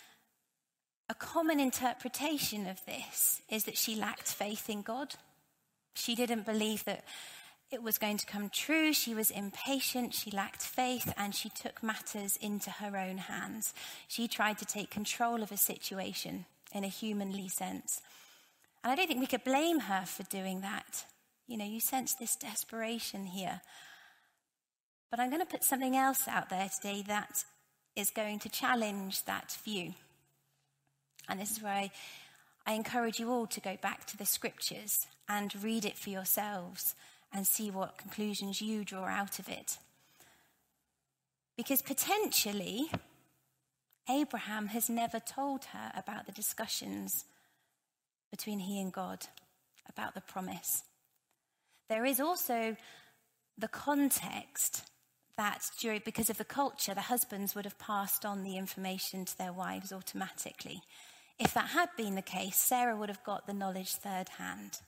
a 1.11 1.15
common 1.15 1.59
interpretation 1.59 2.69
of 2.69 2.79
this 2.87 3.43
is 3.51 3.65
that 3.65 3.77
she 3.77 3.97
lacked 3.97 4.29
faith 4.29 4.71
in 4.71 4.83
God. 4.83 5.17
She 5.97 6.15
didn't 6.15 6.47
believe 6.47 6.85
that 6.85 7.05
it 7.73 7.83
was 7.83 7.97
going 7.97 8.19
to 8.19 8.26
come 8.26 8.50
true. 8.50 8.93
She 8.93 9.14
was 9.14 9.31
impatient, 9.31 10.12
she 10.12 10.31
lacked 10.31 10.62
faith, 10.62 11.12
and 11.17 11.35
she 11.35 11.49
took 11.49 11.83
matters 11.83 12.37
into 12.37 12.71
her 12.71 12.97
own 12.99 13.17
hands. 13.17 13.73
She 14.07 14.29
tried 14.29 14.59
to 14.59 14.67
take 14.67 14.91
control 14.91 15.43
of 15.43 15.50
a 15.50 15.57
situation 15.57 16.45
in 16.75 16.85
a 16.85 16.88
humanly 16.88 17.49
sense. 17.49 18.02
And 18.85 18.93
I 18.93 18.95
don't 18.95 19.07
think 19.07 19.21
we 19.21 19.26
could 19.26 19.45
blame 19.45 19.81
her 19.81 20.05
for 20.05 20.23
doing 20.25 20.61
that. 20.61 21.07
You 21.47 21.57
know, 21.57 21.64
you 21.64 21.81
sense 21.81 22.14
this 22.14 22.37
desperation 22.37 23.25
here. 23.25 23.62
But 25.11 25.19
I'm 25.19 25.31
going 25.31 25.41
to 25.41 25.47
put 25.47 25.64
something 25.64 25.97
else 25.97 26.29
out 26.29 26.50
there 26.50 26.69
today 26.69 27.02
that 27.07 27.45
is 27.97 28.11
going 28.11 28.38
to 28.41 28.49
challenge 28.49 29.25
that 29.25 29.57
view. 29.64 29.95
And 31.29 31.41
this 31.41 31.52
is 31.52 31.62
where 31.62 31.73
I, 31.73 31.91
I 32.67 32.73
encourage 32.73 33.19
you 33.19 33.31
all 33.31 33.47
to 33.47 33.61
go 33.61 33.79
back 33.81 34.07
to 34.07 34.17
the 34.17 34.26
scriptures 34.26 35.07
and 35.29 35.55
read 35.62 35.85
it 35.87 35.97
for 35.97 36.11
yourselves 36.11 36.95
and 37.33 37.47
see 37.47 37.71
what 37.71 37.99
conclusions 37.99 38.61
you 38.61 38.85
draw 38.85 39.05
out 39.05 39.39
of 39.39 39.49
it. 39.49 39.79
Because 41.57 41.83
potentially, 41.83 42.91
Abraham 44.09 44.69
has 44.69 44.89
never 44.89 45.21
told 45.21 45.67
her 45.67 45.93
about 45.97 46.27
the 46.27 46.33
discussions 46.33 47.25
between 48.31 48.61
he 48.61 48.81
and 48.81 48.93
God, 48.93 49.27
about 49.89 50.15
the 50.15 50.21
promise. 50.21 50.83
There 51.89 52.05
is 52.05 52.21
also 52.21 52.77
the 53.59 53.69
context 53.69 54.85
that 55.37 55.71
during, 55.79 56.01
because 56.05 56.31
of 56.31 56.39
the 56.39 56.45
culture, 56.45 56.95
the 56.95 57.03
husbands 57.03 57.55
would 57.55 57.65
have 57.65 57.79
passed 57.79 58.25
on 58.25 58.43
the 58.43 58.57
information 58.57 59.25
to 59.25 59.39
their 59.39 59.53
wives 59.53 59.93
automatically. 59.93 60.83
If 61.39 61.55
that 61.55 61.69
had 61.69 61.89
been 61.97 62.15
the 62.15 62.23
case, 62.23 62.57
Sarah 62.57 62.97
would 62.97 63.09
have 63.09 63.25
got 63.25 63.47
the 63.47 63.55
knowledge 63.55 63.93
third 63.93 64.29
hand. 64.31 64.81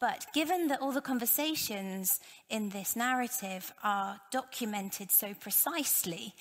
But 0.00 0.26
given 0.32 0.68
that 0.68 0.80
all 0.80 0.92
the 0.92 1.00
conversations 1.00 2.20
in 2.48 2.68
this 2.68 2.94
narrative 2.94 3.72
are 3.82 4.20
documented 4.30 5.10
so 5.10 5.34
precisely, 5.34 6.34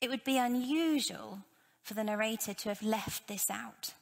it 0.00 0.08
would 0.08 0.24
be 0.24 0.38
unusual 0.38 1.40
for 1.82 1.94
the 1.94 2.04
narrator 2.04 2.54
to 2.54 2.68
have 2.68 2.82
left 2.82 3.28
this 3.28 3.50
out 3.50 3.94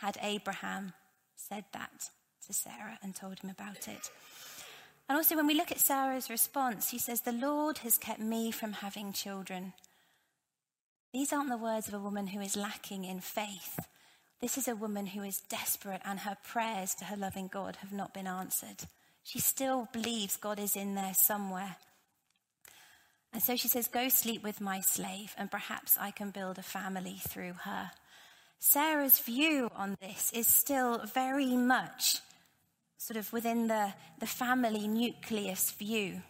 had 0.00 0.18
Abraham 0.20 0.92
said 1.36 1.64
that 1.72 2.10
to 2.46 2.52
Sarah 2.52 2.98
and 3.02 3.14
told 3.14 3.38
him 3.38 3.50
about 3.50 3.86
it. 3.86 4.10
And 5.08 5.16
also, 5.16 5.36
when 5.36 5.46
we 5.46 5.54
look 5.54 5.70
at 5.70 5.78
Sarah's 5.78 6.30
response, 6.30 6.90
he 6.90 6.98
says, 6.98 7.20
The 7.20 7.32
Lord 7.32 7.78
has 7.78 7.98
kept 7.98 8.20
me 8.20 8.50
from 8.50 8.72
having 8.72 9.12
children. 9.12 9.74
These 11.12 11.32
aren't 11.32 11.50
the 11.50 11.56
words 11.56 11.86
of 11.86 11.94
a 11.94 12.00
woman 12.00 12.28
who 12.28 12.40
is 12.40 12.56
lacking 12.56 13.04
in 13.04 13.20
faith. 13.20 13.78
This 14.42 14.58
is 14.58 14.66
a 14.66 14.74
woman 14.74 15.06
who 15.06 15.22
is 15.22 15.40
desperate, 15.48 16.02
and 16.04 16.18
her 16.18 16.36
prayers 16.42 16.96
to 16.96 17.04
her 17.04 17.16
loving 17.16 17.46
God 17.46 17.76
have 17.76 17.92
not 17.92 18.12
been 18.12 18.26
answered. 18.26 18.88
She 19.22 19.38
still 19.38 19.88
believes 19.92 20.36
God 20.36 20.58
is 20.58 20.74
in 20.74 20.96
there 20.96 21.14
somewhere. 21.14 21.76
And 23.32 23.40
so 23.40 23.54
she 23.54 23.68
says, 23.68 23.86
Go 23.86 24.08
sleep 24.08 24.42
with 24.42 24.60
my 24.60 24.80
slave, 24.80 25.32
and 25.38 25.48
perhaps 25.48 25.96
I 25.96 26.10
can 26.10 26.30
build 26.30 26.58
a 26.58 26.62
family 26.62 27.20
through 27.28 27.52
her. 27.62 27.92
Sarah's 28.58 29.20
view 29.20 29.70
on 29.76 29.96
this 30.00 30.32
is 30.32 30.48
still 30.48 31.06
very 31.06 31.54
much 31.56 32.18
sort 32.98 33.18
of 33.18 33.32
within 33.32 33.68
the, 33.68 33.94
the 34.18 34.26
family 34.26 34.88
nucleus 34.88 35.70
view. 35.70 36.20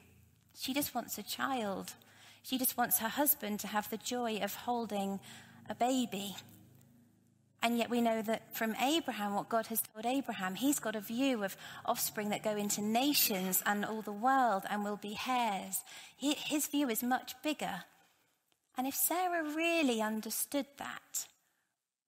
She 0.54 0.74
just 0.74 0.94
wants 0.94 1.16
a 1.16 1.22
child. 1.22 1.94
She 2.42 2.58
just 2.58 2.76
wants 2.76 2.98
her 2.98 3.08
husband 3.08 3.60
to 3.60 3.68
have 3.68 3.88
the 3.88 3.96
joy 3.96 4.40
of 4.42 4.54
holding 4.54 5.18
a 5.66 5.74
baby. 5.74 6.36
And 7.62 7.78
yet 7.78 7.90
we 7.90 8.00
know 8.00 8.22
that 8.22 8.56
from 8.56 8.74
Abraham, 8.82 9.34
what 9.34 9.48
God 9.48 9.68
has 9.68 9.82
told 9.82 10.04
Abraham, 10.04 10.56
he's 10.56 10.80
got 10.80 10.96
a 10.96 11.00
view 11.00 11.44
of 11.44 11.56
offspring 11.86 12.30
that 12.30 12.42
go 12.42 12.56
into 12.56 12.82
nations 12.82 13.62
and 13.64 13.84
all 13.84 14.02
the 14.02 14.10
world 14.10 14.64
and 14.68 14.82
will 14.84 14.96
be 14.96 15.16
heirs. 15.28 15.82
He, 16.16 16.34
his 16.34 16.66
view 16.66 16.88
is 16.88 17.02
much 17.02 17.34
bigger. 17.42 17.84
And 18.76 18.86
if 18.86 18.94
Sarah 18.94 19.44
really 19.54 20.02
understood 20.02 20.66
that, 20.78 21.26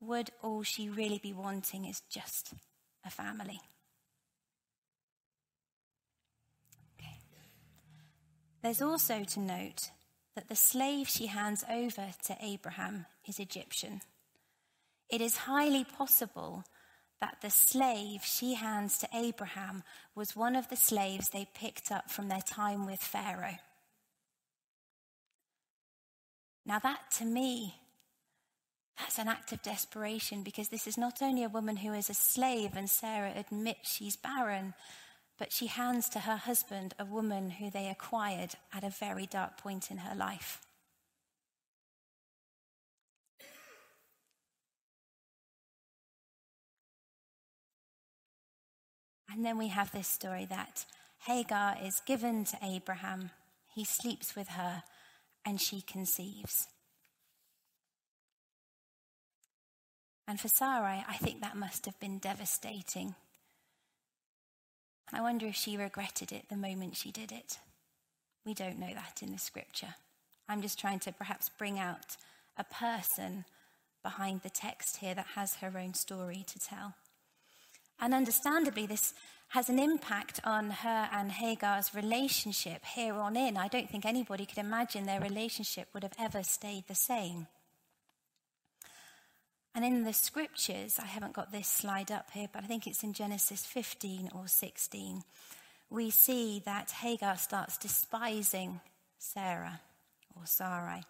would 0.01 0.31
all 0.43 0.65
she 0.65 0.89
really 0.89 1.21
be 1.23 1.33
wanting 1.33 1.85
is 1.85 2.03
just 2.11 2.53
a 3.07 3.11
family? 3.11 3.61
There's 8.65 8.81
also 8.81 9.25
to 9.25 9.41
note 9.41 9.91
that 10.35 10.49
the 10.49 10.57
slave 10.57 11.07
she 11.07 11.27
hands 11.27 11.63
over 11.71 12.07
to 12.25 12.37
Abraham 12.41 13.05
is 13.29 13.39
Egyptian. 13.39 14.01
It 15.15 15.21
is 15.21 15.37
highly 15.37 15.85
possible 15.85 16.65
that 17.21 17.37
the 17.41 17.49
slave 17.49 18.25
she 18.25 18.55
hands 18.55 18.99
to 18.99 19.09
Abraham 19.15 19.85
was 20.17 20.35
one 20.35 20.57
of 20.57 20.69
the 20.69 20.77
slaves 20.77 21.29
they 21.29 21.47
picked 21.55 21.93
up 21.93 22.11
from 22.11 22.27
their 22.27 22.41
time 22.41 22.85
with 22.85 22.99
Pharaoh. 22.99 23.59
Now, 26.67 26.81
that 26.81 27.13
to 27.19 27.25
me, 27.25 27.77
that's 28.99 29.21
an 29.21 29.29
act 29.29 29.53
of 29.53 29.63
desperation 29.63 30.43
because 30.43 30.71
this 30.71 30.89
is 30.89 30.99
not 30.99 31.23
only 31.23 31.45
a 31.45 31.49
woman 31.49 31.77
who 31.77 31.93
is 31.93 32.11
a 32.11 32.15
slave 32.15 32.73
and 32.75 32.91
Sarah 32.91 33.35
admits 33.37 33.95
she's 33.95 34.17
barren, 34.17 34.75
but 35.39 35.53
she 35.53 35.69
hands 35.69 36.09
to 36.09 36.19
her 36.19 36.39
husband 36.39 36.93
a 36.99 37.05
woman 37.05 37.51
who 37.51 37.71
they 37.71 37.87
acquired 37.87 38.55
at 38.73 38.83
a 38.83 38.91
very 38.91 39.27
dark 39.27 39.59
point 39.59 39.93
in 39.93 39.99
her 39.99 40.17
life. 40.17 40.64
And 49.35 49.45
then 49.45 49.59
we 49.59 49.67
have 49.67 49.91
this 49.91 50.07
story 50.07 50.47
that 50.49 50.87
Hagar 51.27 51.77
is 51.83 52.01
given 52.07 52.45
to 52.45 52.59
Abraham, 52.63 53.31
he 53.75 53.85
sleeps 53.85 54.37
with 54.37 54.47
her, 54.51 54.85
and 55.45 55.61
she 55.61 55.81
conceives. 55.81 56.69
And 60.29 60.39
for 60.39 60.47
Sarai, 60.47 61.05
I 61.09 61.17
think 61.17 61.41
that 61.41 61.57
must 61.57 61.85
have 61.87 61.99
been 61.99 62.19
devastating. 62.19 63.17
I 65.13 65.21
wonder 65.21 65.47
if 65.47 65.57
she 65.57 65.77
regretted 65.77 66.31
it 66.31 66.49
the 66.49 66.57
moment 66.57 66.97
she 66.97 67.11
did 67.11 67.33
it. 67.33 67.59
We 68.47 68.55
don't 68.55 68.79
know 68.79 68.95
that 68.95 69.19
in 69.21 69.33
the 69.33 69.39
scripture. 69.39 69.97
I'm 70.49 70.63
just 70.63 70.79
trying 70.79 71.01
to 71.01 71.13
perhaps 71.13 71.51
bring 71.59 71.81
out 71.81 72.17
a 72.57 72.63
person 72.63 73.47
behind 74.01 74.43
the 74.43 74.51
text 74.51 74.99
here 74.99 75.15
that 75.15 75.27
has 75.35 75.57
her 75.57 75.77
own 75.77 75.95
story 75.95 76.45
to 76.47 76.59
tell. 76.61 76.95
And 78.01 78.13
understandably, 78.13 78.87
this 78.87 79.15
has 79.49 79.69
an 79.69 79.79
impact 79.79 80.41
on 80.45 80.71
her 80.71 81.09
and 81.13 81.31
Hagar's 81.31 81.95
relationship 81.95 82.85
here 82.85 83.15
on 83.15 83.37
in. 83.37 83.57
I 83.57 83.69
don't 83.69 83.89
think 83.89 84.05
anybody 84.05 84.47
could 84.47 84.59
imagine 84.59 85.07
their 85.07 85.21
relationship 85.21 85.89
would 85.95 86.03
have 86.03 86.15
ever 86.19 86.43
stayed 86.43 86.89
the 86.89 86.95
same. 86.95 87.47
And 89.75 89.85
in 89.85 90.05
the 90.05 90.13
scriptures, 90.13 90.99
I 91.01 91.07
haven't 91.07 91.33
got 91.33 91.51
this 91.51 91.67
slide 91.67 92.11
up 92.11 92.31
here, 92.33 92.49
but 92.53 92.63
I 92.63 92.67
think 92.67 92.87
it's 92.87 93.03
in 93.03 93.13
Genesis 93.13 93.65
15 93.65 94.31
or 94.35 94.47
16, 94.47 95.23
we 95.91 96.11
see 96.11 96.63
that 96.65 96.91
Hagar 96.91 97.37
starts 97.37 97.79
despising 97.79 98.81
Sarah 99.19 99.81
or 100.37 100.47
Sarai. 100.47 101.03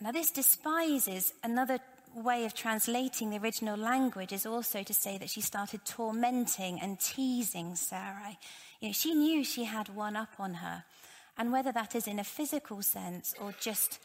Now, 0.00 0.12
this 0.12 0.30
despises, 0.30 1.32
another 1.42 1.78
way 2.22 2.44
of 2.44 2.54
translating 2.54 3.30
the 3.30 3.38
original 3.38 3.76
language 3.76 4.32
is 4.32 4.46
also 4.46 4.82
to 4.82 4.94
say 4.94 5.18
that 5.18 5.30
she 5.30 5.40
started 5.40 5.84
tormenting 5.84 6.80
and 6.80 6.98
teasing 6.98 7.76
Sarai. 7.76 8.38
You 8.80 8.88
know, 8.88 8.92
she 8.92 9.14
knew 9.14 9.44
she 9.44 9.64
had 9.64 9.94
one 9.94 10.16
up 10.16 10.34
on 10.38 10.54
her. 10.54 10.84
And 11.38 11.52
whether 11.52 11.72
that 11.72 11.94
is 11.94 12.06
in 12.06 12.18
a 12.18 12.24
physical 12.24 12.82
sense 12.82 13.34
or 13.40 13.54
just 13.60 13.98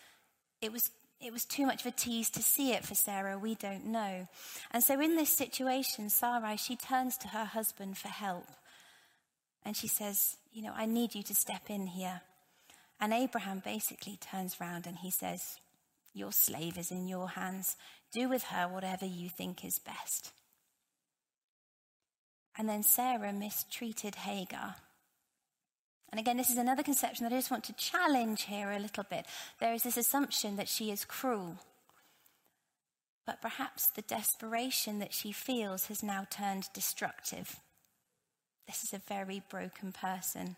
it 0.61 0.71
was 0.71 0.91
it 1.21 1.31
was 1.31 1.45
too 1.45 1.65
much 1.65 1.81
of 1.81 1.93
a 1.93 1.95
tease 1.95 2.29
to 2.31 2.41
see 2.41 2.73
it 2.73 2.83
for 2.83 2.95
Sarah, 2.95 3.37
we 3.37 3.53
don't 3.55 3.85
know. 3.85 4.27
And 4.71 4.83
so 4.83 4.99
in 4.99 5.15
this 5.15 5.29
situation, 5.29 6.09
Sarai, 6.09 6.57
she 6.57 6.75
turns 6.75 7.15
to 7.19 7.27
her 7.27 7.45
husband 7.45 7.97
for 7.97 8.07
help. 8.07 8.47
And 9.63 9.77
she 9.77 9.87
says, 9.87 10.37
You 10.51 10.63
know, 10.63 10.73
I 10.75 10.85
need 10.85 11.13
you 11.13 11.23
to 11.23 11.35
step 11.35 11.69
in 11.69 11.87
here. 11.87 12.21
And 12.99 13.13
Abraham 13.13 13.61
basically 13.63 14.17
turns 14.17 14.59
round 14.59 14.87
and 14.87 14.97
he 14.97 15.11
says, 15.11 15.57
Your 16.13 16.31
slave 16.31 16.77
is 16.77 16.91
in 16.91 17.07
your 17.07 17.29
hands. 17.29 17.75
Do 18.11 18.29
with 18.29 18.43
her 18.43 18.67
whatever 18.67 19.05
you 19.05 19.29
think 19.29 19.63
is 19.63 19.79
best. 19.79 20.31
And 22.57 22.67
then 22.67 22.83
Sarah 22.83 23.31
mistreated 23.31 24.15
Hagar. 24.15 24.75
And 26.11 26.19
again, 26.19 26.35
this 26.35 26.49
is 26.49 26.57
another 26.57 26.83
conception 26.83 27.23
that 27.23 27.33
I 27.33 27.37
just 27.37 27.51
want 27.51 27.63
to 27.65 27.73
challenge 27.73 28.43
here 28.43 28.69
a 28.71 28.79
little 28.79 29.05
bit. 29.09 29.25
There 29.59 29.73
is 29.73 29.83
this 29.83 29.95
assumption 29.95 30.57
that 30.57 30.67
she 30.67 30.91
is 30.91 31.05
cruel. 31.05 31.57
But 33.25 33.41
perhaps 33.41 33.87
the 33.87 34.01
desperation 34.01 34.99
that 34.99 35.13
she 35.13 35.31
feels 35.31 35.85
has 35.85 36.03
now 36.03 36.27
turned 36.29 36.67
destructive. 36.73 37.61
This 38.67 38.83
is 38.83 38.93
a 38.93 39.01
very 39.07 39.41
broken 39.49 39.93
person. 39.93 40.57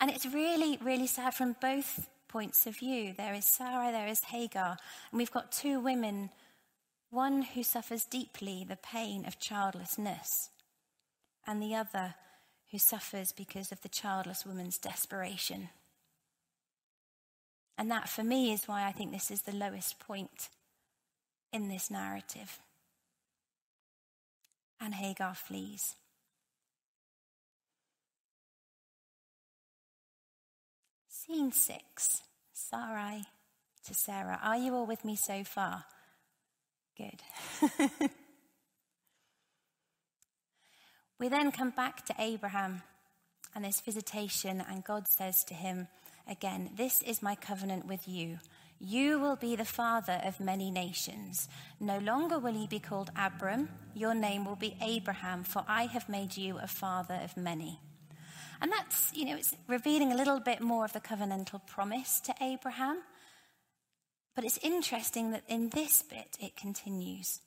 And 0.00 0.10
it's 0.10 0.26
really, 0.26 0.78
really 0.82 1.06
sad 1.06 1.34
from 1.34 1.56
both 1.60 2.08
points 2.26 2.66
of 2.66 2.76
view. 2.76 3.14
There 3.16 3.34
is 3.34 3.44
Sarah, 3.44 3.92
there 3.92 4.08
is 4.08 4.20
Hagar. 4.24 4.76
And 5.10 5.18
we've 5.18 5.30
got 5.30 5.52
two 5.52 5.78
women 5.78 6.30
one 7.10 7.42
who 7.42 7.62
suffers 7.62 8.04
deeply 8.04 8.64
the 8.68 8.76
pain 8.76 9.24
of 9.26 9.38
childlessness, 9.38 10.50
and 11.46 11.62
the 11.62 11.74
other 11.74 12.14
who 12.70 12.78
suffers 12.78 13.32
because 13.32 13.72
of 13.72 13.80
the 13.80 13.88
childless 13.88 14.44
woman's 14.44 14.78
desperation. 14.78 15.70
And 17.78 17.90
that, 17.90 18.08
for 18.08 18.24
me, 18.24 18.52
is 18.52 18.66
why 18.66 18.84
I 18.86 18.92
think 18.92 19.12
this 19.12 19.30
is 19.30 19.42
the 19.42 19.54
lowest 19.54 19.98
point 20.00 20.48
in 21.52 21.68
this 21.68 21.90
narrative. 21.90 22.58
And 24.80 24.94
Hagar 24.94 25.34
flees. 25.34 25.94
Scene 31.08 31.52
six 31.52 32.22
Sarai 32.52 33.22
to 33.86 33.94
Sarah. 33.94 34.38
Are 34.42 34.56
you 34.56 34.74
all 34.74 34.86
with 34.86 35.04
me 35.04 35.16
so 35.16 35.44
far? 35.44 35.84
Good. 36.98 38.10
We 41.18 41.28
then 41.28 41.50
come 41.50 41.70
back 41.70 42.04
to 42.06 42.14
Abraham 42.16 42.82
and 43.52 43.64
this 43.64 43.80
visitation, 43.80 44.62
and 44.68 44.84
God 44.84 45.08
says 45.08 45.42
to 45.44 45.54
him 45.54 45.88
again, 46.30 46.70
This 46.76 47.02
is 47.02 47.22
my 47.22 47.34
covenant 47.34 47.86
with 47.86 48.06
you. 48.06 48.38
You 48.78 49.18
will 49.18 49.34
be 49.34 49.56
the 49.56 49.64
father 49.64 50.20
of 50.24 50.38
many 50.38 50.70
nations. 50.70 51.48
No 51.80 51.98
longer 51.98 52.38
will 52.38 52.54
you 52.54 52.68
be 52.68 52.78
called 52.78 53.10
Abram, 53.16 53.68
your 53.94 54.14
name 54.14 54.44
will 54.44 54.54
be 54.54 54.76
Abraham, 54.80 55.42
for 55.42 55.64
I 55.66 55.86
have 55.86 56.08
made 56.08 56.36
you 56.36 56.58
a 56.58 56.68
father 56.68 57.18
of 57.24 57.36
many. 57.36 57.80
And 58.60 58.70
that's, 58.70 59.10
you 59.12 59.24
know, 59.24 59.34
it's 59.34 59.56
revealing 59.66 60.12
a 60.12 60.16
little 60.16 60.38
bit 60.38 60.60
more 60.60 60.84
of 60.84 60.92
the 60.92 61.00
covenantal 61.00 61.66
promise 61.66 62.20
to 62.20 62.34
Abraham. 62.40 63.02
But 64.38 64.44
it's 64.44 64.60
interesting 64.62 65.32
that 65.32 65.42
in 65.48 65.70
this 65.70 66.00
bit 66.00 66.38
it 66.40 66.54
continues. 66.54 67.40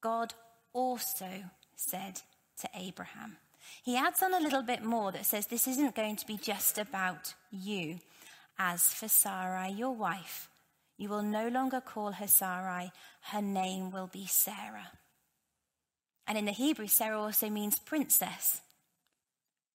God 0.00 0.34
also 0.72 1.28
said 1.76 2.22
to 2.60 2.68
Abraham. 2.74 3.36
He 3.84 3.96
adds 3.96 4.20
on 4.20 4.34
a 4.34 4.40
little 4.40 4.62
bit 4.62 4.82
more 4.82 5.12
that 5.12 5.26
says 5.26 5.46
this 5.46 5.68
isn't 5.68 5.94
going 5.94 6.16
to 6.16 6.26
be 6.26 6.36
just 6.36 6.76
about 6.76 7.34
you. 7.52 8.00
As 8.58 8.92
for 8.92 9.06
Sarai, 9.06 9.70
your 9.70 9.92
wife, 9.92 10.48
you 10.96 11.08
will 11.08 11.22
no 11.22 11.46
longer 11.46 11.80
call 11.80 12.10
her 12.10 12.26
Sarai, 12.26 12.90
her 13.30 13.40
name 13.40 13.92
will 13.92 14.10
be 14.12 14.26
Sarah. 14.26 14.90
And 16.26 16.36
in 16.36 16.46
the 16.46 16.50
Hebrew, 16.50 16.88
Sarah 16.88 17.20
also 17.20 17.48
means 17.48 17.78
princess, 17.78 18.60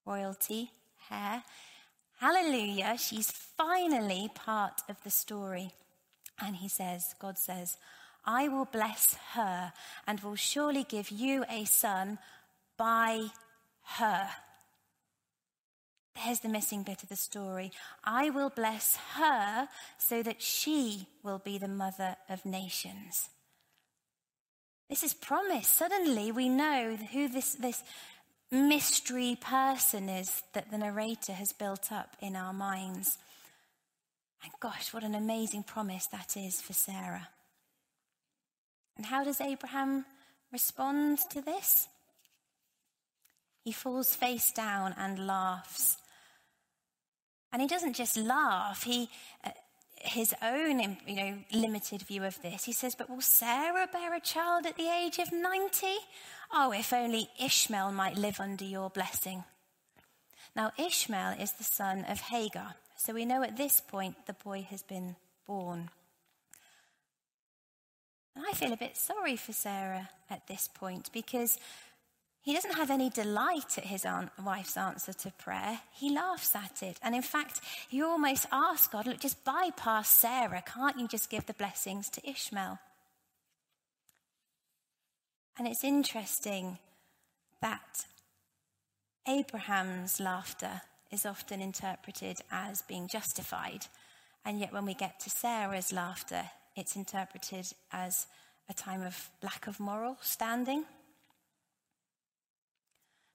royalty, 0.04 0.72
hair. 1.08 1.42
Hallelujah, 2.18 2.98
she's 2.98 3.30
finally 3.30 4.28
part 4.34 4.82
of 4.90 5.02
the 5.04 5.10
story. 5.10 5.72
And 6.40 6.56
he 6.56 6.68
says, 6.68 7.14
God 7.18 7.38
says, 7.38 7.76
I 8.24 8.48
will 8.48 8.66
bless 8.66 9.14
her 9.34 9.72
and 10.06 10.20
will 10.20 10.36
surely 10.36 10.84
give 10.84 11.10
you 11.10 11.44
a 11.50 11.64
son 11.64 12.18
by 12.76 13.26
her. 13.96 14.28
There's 16.24 16.40
the 16.40 16.48
missing 16.48 16.82
bit 16.82 17.02
of 17.02 17.08
the 17.08 17.16
story. 17.16 17.70
I 18.04 18.30
will 18.30 18.50
bless 18.50 18.96
her 19.14 19.68
so 19.98 20.22
that 20.22 20.42
she 20.42 21.06
will 21.22 21.38
be 21.38 21.56
the 21.56 21.68
mother 21.68 22.16
of 22.28 22.44
nations. 22.44 23.28
This 24.88 25.02
is 25.02 25.14
promise. 25.14 25.68
Suddenly 25.68 26.32
we 26.32 26.48
know 26.48 26.96
who 26.96 27.28
this, 27.28 27.54
this 27.54 27.82
mystery 28.50 29.38
person 29.40 30.08
is 30.08 30.42
that 30.52 30.70
the 30.70 30.78
narrator 30.78 31.32
has 31.32 31.52
built 31.52 31.92
up 31.92 32.16
in 32.20 32.34
our 32.34 32.52
minds. 32.52 33.16
And 34.42 34.52
gosh, 34.60 34.92
what 34.92 35.04
an 35.04 35.14
amazing 35.14 35.64
promise 35.64 36.06
that 36.06 36.36
is 36.36 36.60
for 36.60 36.72
Sarah. 36.72 37.28
And 38.96 39.06
how 39.06 39.24
does 39.24 39.40
Abraham 39.40 40.04
respond 40.52 41.18
to 41.30 41.40
this? 41.40 41.88
He 43.64 43.72
falls 43.72 44.14
face 44.14 44.52
down 44.52 44.94
and 44.98 45.26
laughs. 45.26 45.96
And 47.52 47.60
he 47.60 47.68
doesn't 47.68 47.94
just 47.94 48.16
laugh, 48.16 48.84
he, 48.84 49.08
uh, 49.44 49.50
his 49.96 50.34
own 50.40 50.96
you 51.06 51.16
know, 51.16 51.38
limited 51.52 52.02
view 52.02 52.24
of 52.24 52.40
this, 52.42 52.64
he 52.64 52.72
says, 52.72 52.94
But 52.94 53.10
will 53.10 53.20
Sarah 53.20 53.88
bear 53.92 54.14
a 54.14 54.20
child 54.20 54.66
at 54.66 54.76
the 54.76 54.88
age 54.88 55.18
of 55.18 55.32
90? 55.32 55.86
Oh, 56.52 56.72
if 56.72 56.92
only 56.92 57.28
Ishmael 57.42 57.92
might 57.92 58.16
live 58.16 58.40
under 58.40 58.64
your 58.64 58.88
blessing. 58.88 59.44
Now, 60.56 60.72
Ishmael 60.78 61.40
is 61.40 61.52
the 61.52 61.64
son 61.64 62.04
of 62.08 62.20
Hagar. 62.20 62.74
So 63.00 63.14
we 63.14 63.24
know 63.24 63.42
at 63.42 63.56
this 63.56 63.80
point 63.80 64.26
the 64.26 64.34
boy 64.34 64.66
has 64.68 64.82
been 64.82 65.16
born. 65.46 65.88
And 68.36 68.44
I 68.46 68.52
feel 68.52 68.74
a 68.74 68.76
bit 68.76 68.94
sorry 68.94 69.36
for 69.36 69.54
Sarah 69.54 70.10
at 70.28 70.46
this 70.48 70.68
point 70.68 71.08
because 71.10 71.58
he 72.42 72.52
doesn't 72.52 72.74
have 72.74 72.90
any 72.90 73.08
delight 73.08 73.78
at 73.78 73.84
his 73.84 74.04
aunt, 74.04 74.28
wife's 74.44 74.76
answer 74.76 75.14
to 75.14 75.32
prayer. 75.38 75.80
He 75.94 76.10
laughs 76.10 76.54
at 76.54 76.82
it. 76.82 76.98
And 77.02 77.14
in 77.14 77.22
fact, 77.22 77.62
he 77.88 78.02
almost 78.02 78.46
asks 78.52 78.88
God, 78.88 79.06
look, 79.06 79.18
just 79.18 79.46
bypass 79.46 80.10
Sarah. 80.10 80.62
Can't 80.66 80.98
you 80.98 81.08
just 81.08 81.30
give 81.30 81.46
the 81.46 81.54
blessings 81.54 82.10
to 82.10 82.28
Ishmael? 82.28 82.80
And 85.58 85.66
it's 85.66 85.84
interesting 85.84 86.76
that 87.62 88.04
Abraham's 89.26 90.20
laughter 90.20 90.82
is 91.10 91.26
often 91.26 91.60
interpreted 91.60 92.38
as 92.50 92.82
being 92.82 93.08
justified. 93.08 93.86
And 94.44 94.58
yet, 94.58 94.72
when 94.72 94.86
we 94.86 94.94
get 94.94 95.20
to 95.20 95.30
Sarah's 95.30 95.92
laughter, 95.92 96.42
it's 96.76 96.96
interpreted 96.96 97.66
as 97.92 98.26
a 98.68 98.74
time 98.74 99.02
of 99.02 99.30
lack 99.42 99.66
of 99.66 99.80
moral 99.80 100.16
standing. 100.20 100.84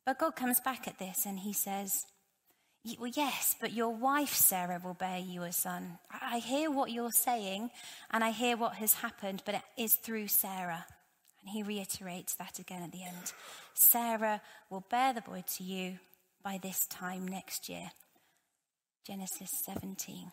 But 0.05 0.19
God 0.19 0.35
comes 0.35 0.59
back 0.59 0.87
at 0.87 0.99
this 0.99 1.25
and 1.25 1.39
he 1.39 1.53
says, 1.53 2.05
well, 2.99 3.11
yes, 3.13 3.55
but 3.59 3.73
your 3.73 3.89
wife 3.89 4.33
Sarah 4.33 4.79
will 4.83 4.93
bear 4.93 5.17
you 5.17 5.41
a 5.41 5.51
son. 5.51 5.97
I 6.11 6.37
hear 6.37 6.69
what 6.69 6.91
you're 6.91 7.11
saying 7.11 7.71
and 8.11 8.23
I 8.23 8.29
hear 8.29 8.55
what 8.55 8.75
has 8.75 8.93
happened, 8.93 9.41
but 9.45 9.55
it 9.55 9.61
is 9.77 9.95
through 9.95 10.27
Sarah. 10.27 10.85
And 11.41 11.49
he 11.49 11.63
reiterates 11.63 12.35
that 12.35 12.59
again 12.59 12.83
at 12.83 12.91
the 12.91 13.03
end. 13.03 13.33
Sarah 13.73 14.41
will 14.69 14.85
bear 14.89 15.13
the 15.13 15.21
boy 15.21 15.43
to 15.57 15.63
you 15.63 15.97
by 16.45 16.59
this 16.61 16.85
time 16.85 17.27
next 17.27 17.67
year. 17.67 17.89
Genesis 19.05 19.49
17. 19.65 20.31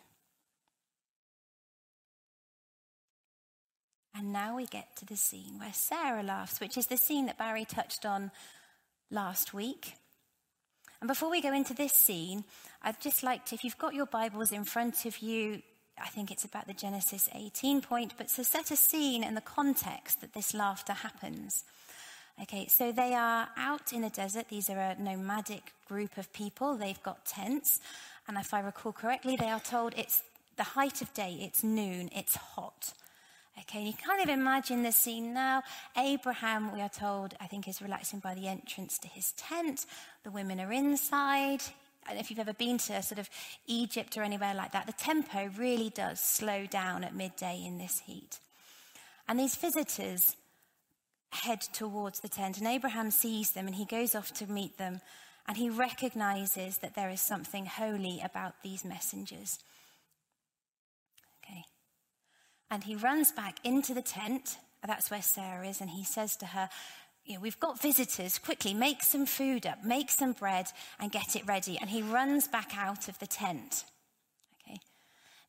And 4.15 4.31
now 4.31 4.55
we 4.55 4.67
get 4.67 4.95
to 4.97 5.05
the 5.05 5.17
scene 5.17 5.57
where 5.57 5.73
Sarah 5.73 6.21
laughs, 6.21 6.59
which 6.59 6.77
is 6.77 6.85
the 6.85 6.97
scene 6.97 7.25
that 7.25 7.39
Barry 7.39 7.65
touched 7.65 8.05
on 8.05 8.29
last 9.09 9.55
week. 9.55 9.95
And 11.01 11.07
before 11.07 11.31
we 11.31 11.41
go 11.41 11.51
into 11.51 11.73
this 11.73 11.93
scene, 11.93 12.43
I'd 12.83 13.01
just 13.01 13.23
like 13.23 13.45
to, 13.47 13.55
if 13.55 13.63
you've 13.63 13.79
got 13.79 13.95
your 13.95 14.05
Bibles 14.05 14.51
in 14.51 14.65
front 14.65 15.05
of 15.05 15.17
you, 15.17 15.63
I 15.99 16.09
think 16.09 16.31
it's 16.31 16.45
about 16.45 16.67
the 16.67 16.73
Genesis 16.73 17.27
18 17.33 17.81
point, 17.81 18.13
but 18.17 18.27
to 18.29 18.43
set 18.43 18.69
a 18.69 18.75
scene 18.75 19.23
in 19.23 19.33
the 19.33 19.41
context 19.41 20.21
that 20.21 20.33
this 20.33 20.53
laughter 20.53 20.93
happens. 20.93 21.63
Okay, 22.41 22.67
so 22.67 22.91
they 22.91 23.13
are 23.13 23.47
out 23.55 23.93
in 23.93 24.01
the 24.01 24.09
desert. 24.09 24.49
These 24.49 24.69
are 24.69 24.79
a 24.79 24.95
nomadic 24.99 25.71
group 25.87 26.17
of 26.17 26.33
people. 26.33 26.75
They've 26.75 27.01
got 27.03 27.25
tents. 27.25 27.79
And 28.27 28.37
if 28.37 28.53
I 28.53 28.59
recall 28.59 28.91
correctly, 28.91 29.35
they 29.35 29.49
are 29.49 29.59
told 29.59 29.93
it's 29.95 30.23
the 30.57 30.63
height 30.63 31.01
of 31.01 31.13
day, 31.13 31.37
it's 31.41 31.63
noon, 31.63 32.09
it's 32.15 32.35
hot. 32.35 32.93
Okay, 33.59 33.79
and 33.79 33.87
you 33.87 33.93
kind 33.93 34.21
of 34.21 34.29
imagine 34.29 34.81
the 34.81 34.91
scene 34.91 35.33
now. 35.33 35.61
Abraham, 35.95 36.73
we 36.73 36.81
are 36.81 36.89
told, 36.89 37.35
I 37.39 37.45
think 37.45 37.67
is 37.67 37.81
relaxing 37.81 38.19
by 38.19 38.33
the 38.33 38.47
entrance 38.47 38.97
to 38.99 39.07
his 39.07 39.31
tent. 39.33 39.85
The 40.23 40.31
women 40.31 40.59
are 40.59 40.71
inside. 40.71 41.61
And 42.09 42.19
if 42.19 42.29
you've 42.29 42.39
ever 42.39 42.53
been 42.53 42.79
to 42.79 43.01
sort 43.03 43.19
of 43.19 43.29
Egypt 43.67 44.17
or 44.17 44.23
anywhere 44.23 44.55
like 44.55 44.71
that, 44.71 44.87
the 44.87 44.93
tempo 44.93 45.49
really 45.55 45.89
does 45.91 46.19
slow 46.19 46.65
down 46.65 47.03
at 47.03 47.15
midday 47.15 47.63
in 47.63 47.77
this 47.77 47.99
heat. 47.99 48.39
And 49.27 49.39
these 49.39 49.55
visitors 49.55 50.35
head 51.33 51.61
towards 51.61 52.19
the 52.19 52.29
tent, 52.29 52.57
and 52.57 52.67
Abraham 52.67 53.11
sees 53.11 53.51
them 53.51 53.67
and 53.67 53.75
he 53.75 53.85
goes 53.85 54.15
off 54.15 54.33
to 54.35 54.51
meet 54.51 54.77
them, 54.77 55.01
and 55.47 55.57
he 55.57 55.69
recognizes 55.69 56.77
that 56.77 56.95
there 56.95 57.09
is 57.09 57.21
something 57.21 57.65
holy 57.65 58.21
about 58.23 58.55
these 58.63 58.85
messengers. 58.85 59.59
Okay. 61.43 61.65
And 62.71 62.83
he 62.83 62.95
runs 62.95 63.31
back 63.31 63.57
into 63.63 63.93
the 63.93 64.01
tent. 64.01 64.57
That's 64.85 65.11
where 65.11 65.21
Sarah 65.21 65.67
is. 65.67 65.81
And 65.81 65.89
he 65.89 66.03
says 66.03 66.35
to 66.37 66.45
her, 66.47 66.69
you 67.25 67.35
know, 67.35 67.41
We've 67.41 67.59
got 67.59 67.81
visitors. 67.81 68.37
Quickly, 68.37 68.73
make 68.73 69.03
some 69.03 69.25
food 69.25 69.65
up, 69.65 69.83
make 69.83 70.11
some 70.11 70.33
bread, 70.33 70.67
and 70.99 71.11
get 71.11 71.35
it 71.35 71.45
ready. 71.45 71.77
And 71.79 71.89
he 71.89 72.01
runs 72.01 72.47
back 72.47 72.77
out 72.77 73.07
of 73.07 73.19
the 73.19 73.27
tent. 73.27 73.85
Okay. 74.61 74.79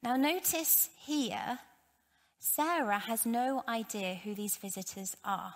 Now, 0.03 0.17
notice 0.17 0.91
here, 0.99 1.61
Sarah 2.39 2.99
has 2.99 3.25
no 3.25 3.65
idea 3.69 4.15
who 4.15 4.35
these 4.35 4.57
visitors 4.57 5.17
are. 5.25 5.55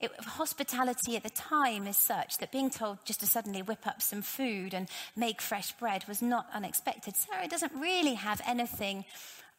It, 0.00 0.12
hospitality 0.20 1.16
at 1.16 1.22
the 1.22 1.30
time 1.30 1.86
is 1.86 1.96
such 1.96 2.38
that 2.38 2.52
being 2.52 2.70
told 2.70 3.04
just 3.04 3.20
to 3.20 3.26
suddenly 3.26 3.60
whip 3.60 3.86
up 3.86 4.00
some 4.00 4.22
food 4.22 4.72
and 4.72 4.88
make 5.14 5.42
fresh 5.42 5.72
bread 5.72 6.06
was 6.08 6.22
not 6.22 6.46
unexpected. 6.54 7.16
Sarah 7.16 7.48
doesn't 7.48 7.74
really 7.74 8.14
have 8.14 8.40
anything 8.46 9.04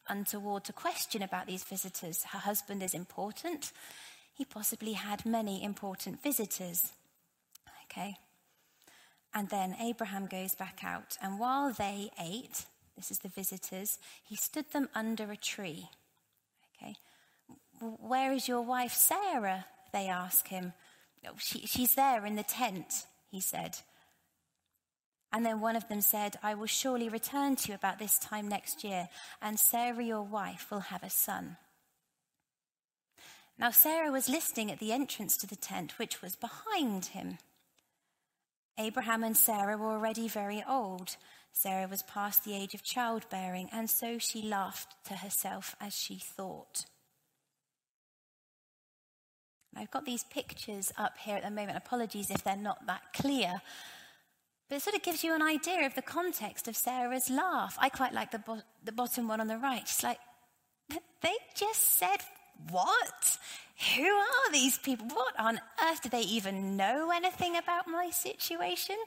untoward 0.09 0.63
to 0.63 0.73
question 0.73 1.21
about 1.21 1.45
these 1.45 1.63
visitors. 1.63 2.23
Her 2.23 2.39
husband 2.39 2.81
is 2.81 2.95
important. 2.95 3.71
He 4.33 4.45
possibly 4.45 4.93
had 4.93 5.25
many 5.25 5.63
important 5.63 6.23
visitors. 6.23 6.91
Okay. 7.85 8.17
And 9.33 9.49
then 9.49 9.75
Abraham 9.79 10.25
goes 10.25 10.55
back 10.55 10.79
out, 10.83 11.17
and 11.21 11.39
while 11.39 11.71
they 11.71 12.09
ate, 12.19 12.65
this 12.97 13.11
is 13.11 13.19
the 13.19 13.29
visitors, 13.29 13.97
he 14.23 14.35
stood 14.35 14.71
them 14.71 14.89
under 14.93 15.31
a 15.31 15.37
tree. 15.37 15.89
Okay. 16.75 16.95
Where 17.79 18.33
is 18.33 18.47
your 18.47 18.61
wife 18.61 18.93
Sarah? 18.93 19.65
They 19.91 20.07
ask 20.07 20.47
him. 20.47 20.73
Oh, 21.27 21.33
she, 21.37 21.65
she's 21.65 21.95
there 21.95 22.25
in 22.25 22.35
the 22.35 22.43
tent, 22.43 23.05
he 23.29 23.39
said. 23.39 23.77
And 25.33 25.45
then 25.45 25.61
one 25.61 25.75
of 25.75 25.87
them 25.87 26.01
said, 26.01 26.37
I 26.43 26.55
will 26.55 26.67
surely 26.67 27.07
return 27.07 27.55
to 27.57 27.69
you 27.69 27.75
about 27.75 27.99
this 27.99 28.19
time 28.19 28.49
next 28.49 28.83
year, 28.83 29.07
and 29.41 29.59
Sarah, 29.59 30.03
your 30.03 30.23
wife, 30.23 30.67
will 30.69 30.81
have 30.81 31.03
a 31.03 31.09
son. 31.09 31.57
Now, 33.57 33.69
Sarah 33.71 34.11
was 34.11 34.27
listening 34.27 34.71
at 34.71 34.79
the 34.79 34.91
entrance 34.91 35.37
to 35.37 35.47
the 35.47 35.55
tent, 35.55 35.99
which 35.99 36.21
was 36.21 36.35
behind 36.35 37.05
him. 37.05 37.37
Abraham 38.77 39.23
and 39.23 39.37
Sarah 39.37 39.77
were 39.77 39.91
already 39.91 40.27
very 40.27 40.63
old. 40.67 41.15
Sarah 41.53 41.87
was 41.87 42.03
past 42.03 42.43
the 42.43 42.55
age 42.55 42.73
of 42.73 42.83
childbearing, 42.83 43.69
and 43.71 43.89
so 43.89 44.17
she 44.17 44.41
laughed 44.41 44.95
to 45.05 45.15
herself 45.15 45.75
as 45.79 45.93
she 45.93 46.15
thought. 46.15 46.85
I've 49.75 49.91
got 49.91 50.05
these 50.05 50.23
pictures 50.25 50.91
up 50.97 51.17
here 51.17 51.37
at 51.37 51.43
the 51.43 51.49
moment. 51.49 51.77
Apologies 51.77 52.29
if 52.29 52.43
they're 52.43 52.55
not 52.55 52.85
that 52.87 53.01
clear. 53.13 53.61
But 54.69 54.75
it 54.75 54.81
sort 54.81 54.95
of 54.95 55.03
gives 55.03 55.23
you 55.23 55.33
an 55.33 55.41
idea 55.41 55.85
of 55.85 55.95
the 55.95 56.01
context 56.01 56.67
of 56.67 56.75
Sarah's 56.75 57.29
laugh. 57.29 57.77
I 57.79 57.89
quite 57.89 58.13
like 58.13 58.31
the, 58.31 58.39
bo- 58.39 58.61
the 58.83 58.91
bottom 58.91 59.27
one 59.27 59.41
on 59.41 59.47
the 59.47 59.57
right. 59.57 59.87
She's 59.87 60.03
like, 60.03 60.19
they 61.21 61.33
just 61.55 61.97
said, 61.97 62.17
What? 62.69 63.37
Who 63.95 64.05
are 64.05 64.51
these 64.51 64.77
people? 64.77 65.07
What 65.07 65.39
on 65.39 65.59
earth 65.83 66.03
do 66.03 66.09
they 66.09 66.21
even 66.21 66.77
know 66.77 67.11
anything 67.11 67.57
about 67.57 67.87
my 67.87 68.11
situation? 68.11 68.97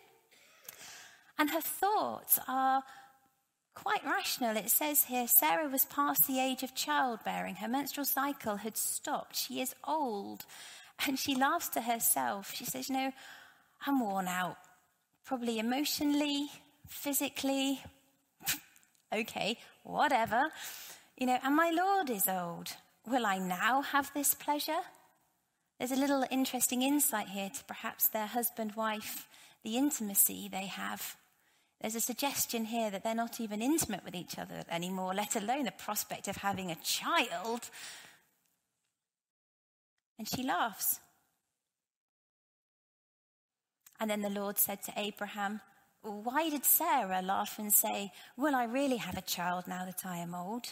And 1.39 1.51
her 1.51 1.61
thoughts 1.61 2.39
are 2.49 2.83
quite 3.75 4.05
rational. 4.05 4.57
It 4.57 4.71
says 4.71 5.05
here 5.05 5.27
Sarah 5.27 5.69
was 5.69 5.85
past 5.85 6.27
the 6.27 6.41
age 6.41 6.63
of 6.63 6.75
childbearing. 6.75 7.57
Her 7.57 7.69
menstrual 7.69 8.05
cycle 8.05 8.57
had 8.57 8.77
stopped. 8.77 9.37
She 9.37 9.61
is 9.61 9.75
old. 9.87 10.45
And 11.07 11.19
she 11.19 11.35
laughs 11.35 11.69
to 11.71 11.81
herself. 11.81 12.55
She 12.55 12.65
says, 12.65 12.89
You 12.89 12.95
know, 12.95 13.13
I'm 13.87 14.01
worn 14.01 14.29
out 14.29 14.57
probably 15.25 15.59
emotionally, 15.59 16.49
physically, 16.87 17.81
okay, 19.13 19.59
whatever. 19.83 20.51
You 21.17 21.27
know, 21.27 21.39
and 21.43 21.57
my 21.57 21.71
Lord 21.71 22.11
is 22.11 22.29
old. 22.29 22.75
Will 23.07 23.27
I 23.27 23.39
now 23.39 23.83
have 23.83 24.13
this 24.15 24.35
pleasure? 24.35 24.81
There's 25.79 25.93
a 25.93 25.97
little 25.97 26.25
interesting 26.31 26.83
insight 26.83 27.29
here 27.29 27.51
to 27.51 27.65
perhaps 27.65 28.09
their 28.09 28.27
husband 28.27 28.75
wife, 28.77 29.29
the 29.63 29.77
intimacy 29.77 30.49
they 30.51 30.67
have. 30.67 31.17
There's 31.81 31.95
a 31.95 32.01
suggestion 32.01 32.65
here 32.67 32.91
that 32.91 33.05
they're 33.05 33.15
not 33.15 33.41
even 33.41 33.61
intimate 33.61 34.05
with 34.05 34.15
each 34.15 34.39
other 34.39 34.63
anymore, 34.71 35.15
let 35.15 35.37
alone 35.37 35.65
the 35.65 35.73
prospect 35.73 36.29
of 36.29 36.37
having 36.37 36.71
a 36.71 36.77
child. 36.77 37.69
And 40.19 40.29
she 40.29 40.43
laughs. 40.43 41.01
And 44.01 44.11
then 44.11 44.23
the 44.23 44.31
Lord 44.31 44.59
said 44.59 44.83
to 44.85 44.93
Abraham, 44.97 45.61
Why 46.03 46.49
did 46.51 46.65
Sarah 46.65 47.23
laugh 47.23 47.59
and 47.59 47.73
say, 47.73 48.13
Will 48.37 48.55
I 48.55 48.65
really 48.65 48.97
have 48.97 49.17
a 49.17 49.23
child 49.23 49.67
now 49.67 49.85
that 49.85 50.05
I 50.05 50.19
am 50.19 50.35
old? 50.35 50.67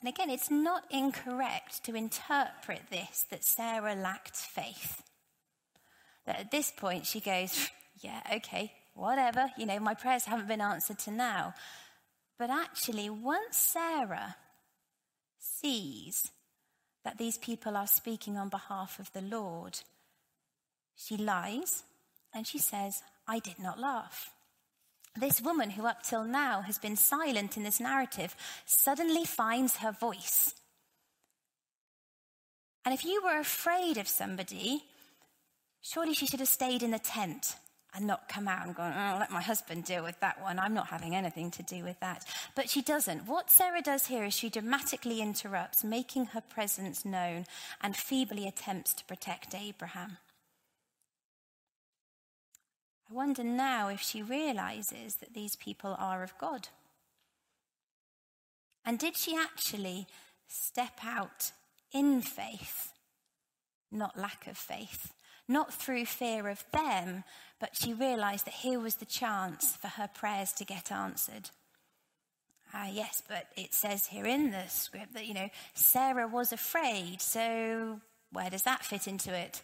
And 0.00 0.08
again, 0.08 0.30
it's 0.30 0.50
not 0.50 0.84
incorrect 0.90 1.84
to 1.84 1.94
interpret 1.94 2.82
this 2.90 3.24
that 3.30 3.44
Sarah 3.44 3.94
lacked 3.94 4.36
faith. 4.36 5.02
That 6.26 6.40
at 6.40 6.50
this 6.50 6.70
point 6.70 7.06
she 7.06 7.20
goes, 7.20 7.70
Yeah, 8.00 8.20
okay, 8.36 8.72
whatever, 8.96 9.50
you 9.56 9.66
know, 9.66 9.78
my 9.78 9.94
prayers 9.94 10.24
haven't 10.24 10.48
been 10.48 10.60
answered 10.60 10.98
to 11.00 11.10
now. 11.10 11.54
But 12.38 12.50
actually, 12.50 13.10
once 13.10 13.56
Sarah 13.56 14.36
sees 15.38 16.30
that 17.04 17.18
these 17.18 17.38
people 17.38 17.76
are 17.76 17.86
speaking 17.86 18.36
on 18.36 18.48
behalf 18.48 18.98
of 18.98 19.12
the 19.12 19.20
Lord, 19.20 19.78
she 20.96 21.16
lies 21.16 21.84
and 22.34 22.46
she 22.46 22.58
says, 22.58 23.02
I 23.28 23.38
did 23.38 23.58
not 23.58 23.78
laugh. 23.78 24.30
This 25.18 25.40
woman, 25.40 25.70
who 25.70 25.86
up 25.86 26.02
till 26.02 26.24
now 26.24 26.62
has 26.62 26.78
been 26.78 26.96
silent 26.96 27.56
in 27.56 27.62
this 27.62 27.80
narrative, 27.80 28.34
suddenly 28.66 29.24
finds 29.24 29.76
her 29.78 29.92
voice. 29.92 30.54
And 32.84 32.92
if 32.92 33.04
you 33.04 33.22
were 33.24 33.38
afraid 33.38 33.96
of 33.96 34.08
somebody, 34.08 34.84
surely 35.80 36.12
she 36.12 36.26
should 36.26 36.40
have 36.40 36.48
stayed 36.48 36.82
in 36.82 36.90
the 36.90 36.98
tent 36.98 37.56
and 37.96 38.06
not 38.06 38.28
come 38.28 38.46
out 38.46 38.66
and 38.66 38.76
go, 38.76 38.82
oh, 38.82 39.16
let 39.18 39.30
my 39.30 39.40
husband 39.40 39.84
deal 39.84 40.04
with 40.04 40.20
that 40.20 40.40
one. 40.42 40.58
I'm 40.58 40.74
not 40.74 40.88
having 40.88 41.16
anything 41.16 41.50
to 41.52 41.62
do 41.62 41.82
with 41.82 41.98
that. 42.00 42.24
But 42.54 42.68
she 42.68 42.82
doesn't. 42.82 43.26
What 43.26 43.50
Sarah 43.50 43.80
does 43.80 44.06
here 44.06 44.24
is 44.24 44.34
she 44.34 44.50
dramatically 44.50 45.22
interrupts, 45.22 45.82
making 45.82 46.26
her 46.26 46.42
presence 46.42 47.04
known, 47.04 47.46
and 47.80 47.96
feebly 47.96 48.46
attempts 48.46 48.92
to 48.94 49.04
protect 49.04 49.54
Abraham. 49.54 50.18
I 53.10 53.14
wonder 53.14 53.44
now 53.44 53.88
if 53.88 54.00
she 54.00 54.22
realizes 54.22 55.16
that 55.16 55.32
these 55.32 55.56
people 55.56 55.96
are 55.98 56.22
of 56.22 56.36
God. 56.38 56.68
And 58.84 58.98
did 58.98 59.16
she 59.16 59.36
actually 59.36 60.06
step 60.48 61.00
out 61.04 61.52
in 61.92 62.20
faith, 62.20 62.92
not 63.90 64.18
lack 64.18 64.46
of 64.46 64.58
faith, 64.58 65.12
not 65.48 65.72
through 65.72 66.06
fear 66.06 66.48
of 66.48 66.64
them, 66.72 67.24
but 67.60 67.76
she 67.76 67.92
realized 67.92 68.46
that 68.46 68.54
here 68.54 68.80
was 68.80 68.96
the 68.96 69.04
chance 69.04 69.76
for 69.76 69.88
her 69.88 70.08
prayers 70.08 70.52
to 70.54 70.64
get 70.64 70.92
answered. 70.92 71.50
Ah, 72.74 72.88
yes, 72.92 73.22
but 73.28 73.46
it 73.56 73.72
says 73.72 74.06
here 74.06 74.26
in 74.26 74.50
the 74.50 74.66
script 74.68 75.14
that, 75.14 75.26
you 75.26 75.34
know, 75.34 75.48
Sarah 75.74 76.26
was 76.26 76.52
afraid. 76.52 77.22
So 77.22 78.00
where 78.32 78.50
does 78.50 78.62
that 78.62 78.84
fit 78.84 79.06
into 79.06 79.34
it? 79.34 79.62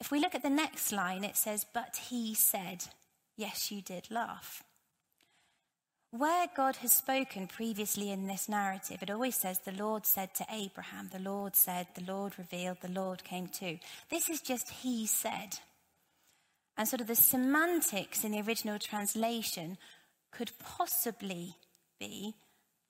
If 0.00 0.10
we 0.10 0.18
look 0.18 0.34
at 0.34 0.42
the 0.42 0.50
next 0.50 0.92
line, 0.92 1.24
it 1.24 1.36
says, 1.36 1.66
But 1.72 2.00
he 2.08 2.34
said, 2.34 2.84
Yes, 3.36 3.70
you 3.70 3.82
did 3.82 4.10
laugh. 4.10 4.62
Where 6.18 6.46
God 6.56 6.76
has 6.76 6.92
spoken 6.92 7.46
previously 7.46 8.10
in 8.10 8.26
this 8.26 8.48
narrative, 8.48 9.02
it 9.02 9.10
always 9.10 9.36
says, 9.36 9.58
The 9.58 9.72
Lord 9.72 10.06
said 10.06 10.34
to 10.36 10.46
Abraham, 10.50 11.10
the 11.12 11.18
Lord 11.18 11.54
said, 11.54 11.88
the 11.94 12.10
Lord 12.10 12.38
revealed, 12.38 12.78
the 12.80 12.88
Lord 12.88 13.22
came 13.22 13.48
to. 13.48 13.78
This 14.08 14.30
is 14.30 14.40
just 14.40 14.70
he 14.70 15.06
said. 15.06 15.58
And 16.76 16.88
sort 16.88 17.00
of 17.00 17.06
the 17.06 17.16
semantics 17.16 18.24
in 18.24 18.32
the 18.32 18.40
original 18.40 18.78
translation 18.78 19.76
could 20.30 20.52
possibly 20.58 21.56
be 21.98 22.34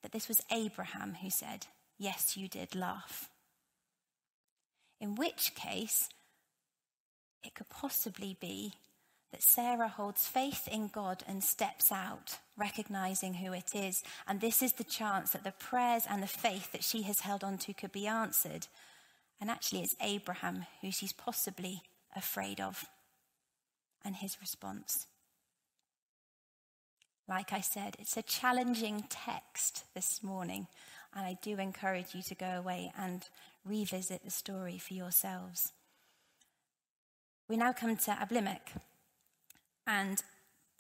that 0.03 0.13
this 0.13 0.29
was 0.29 0.41
Abraham 0.53 1.15
who 1.15 1.31
said, 1.31 1.67
Yes, 1.99 2.37
you 2.37 2.49
did 2.49 2.75
laugh. 2.75 3.29
In 5.01 5.15
which 5.15 5.55
case, 5.55 6.09
it 7.43 7.55
could 7.55 7.69
possibly 7.69 8.37
be 8.41 8.75
that 9.33 9.43
Sarah 9.43 9.89
holds 9.89 10.29
faith 10.29 10.69
in 10.69 10.89
God 10.89 11.25
and 11.27 11.43
steps 11.43 11.91
out, 11.91 12.39
recognizing 12.57 13.35
who 13.35 13.53
it 13.53 13.75
is. 13.75 14.03
And 14.27 14.41
this 14.41 14.63
is 14.63 14.75
the 14.75 14.85
chance 14.85 15.31
that 15.31 15.45
the 15.45 15.53
prayers 15.53 16.05
and 16.09 16.23
the 16.23 16.27
faith 16.27 16.73
that 16.73 16.85
she 16.85 17.03
has 17.03 17.21
held 17.21 17.45
on 17.45 17.59
to 17.59 17.75
could 17.75 17.93
be 17.93 18.07
answered. 18.07 18.67
And 19.41 19.51
actually, 19.51 19.83
it's 19.83 19.97
Abraham 20.01 20.67
who 20.81 20.91
she's 20.91 21.13
possibly 21.13 21.83
afraid 22.15 22.61
of 22.61 22.87
and 24.05 24.17
his 24.17 24.41
response. 24.41 25.07
Like 27.29 27.53
I 27.53 27.61
said, 27.61 27.97
it's 27.99 28.17
a 28.17 28.23
challenging 28.23 29.05
text 29.11 29.85
this 29.95 30.23
morning, 30.23 30.69
and 31.13 31.27
I 31.27 31.37
do 31.43 31.59
encourage 31.59 32.15
you 32.15 32.23
to 32.23 32.37
go 32.37 32.47
away 32.47 32.93
and 32.97 33.29
revisit 33.65 34.25
the 34.25 34.31
story 34.31 34.79
for 34.79 34.95
yourselves. 34.95 35.73
We 37.49 37.57
now 37.57 37.73
come 37.73 37.97
to 37.97 38.11
Abimelech, 38.13 38.73
and 39.89 40.23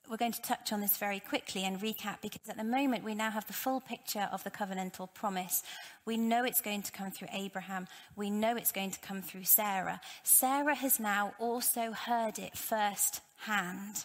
we're 0.09 0.16
going 0.16 0.33
to 0.33 0.42
touch 0.42 0.73
on 0.73 0.81
this 0.81 0.97
very 0.97 1.21
quickly 1.21 1.64
and 1.64 1.81
recap 1.81 2.21
because 2.23 2.49
at 2.49 2.57
the 2.57 2.64
moment 2.64 3.05
we 3.05 3.14
now 3.14 3.31
have 3.31 3.47
the 3.47 3.53
full 3.53 3.81
picture 3.81 4.29
of 4.33 4.45
the 4.45 4.51
covenantal 4.51 5.12
promise. 5.12 5.62
We 6.05 6.16
know 6.16 6.45
it's 6.45 6.61
going 6.61 6.83
to 6.83 6.92
come 6.92 7.11
through 7.11 7.29
Abraham. 7.33 7.87
We 8.14 8.31
know 8.31 8.57
it's 8.57 8.73
going 8.73 8.90
to 8.92 9.01
come 9.01 9.23
through 9.23 9.45
Sarah. 9.45 10.01
Sarah 10.23 10.75
has 10.75 11.01
now 11.01 11.35
also 11.38 11.92
heard 11.92 12.38
it 12.38 12.57
firsthand. 12.57 14.05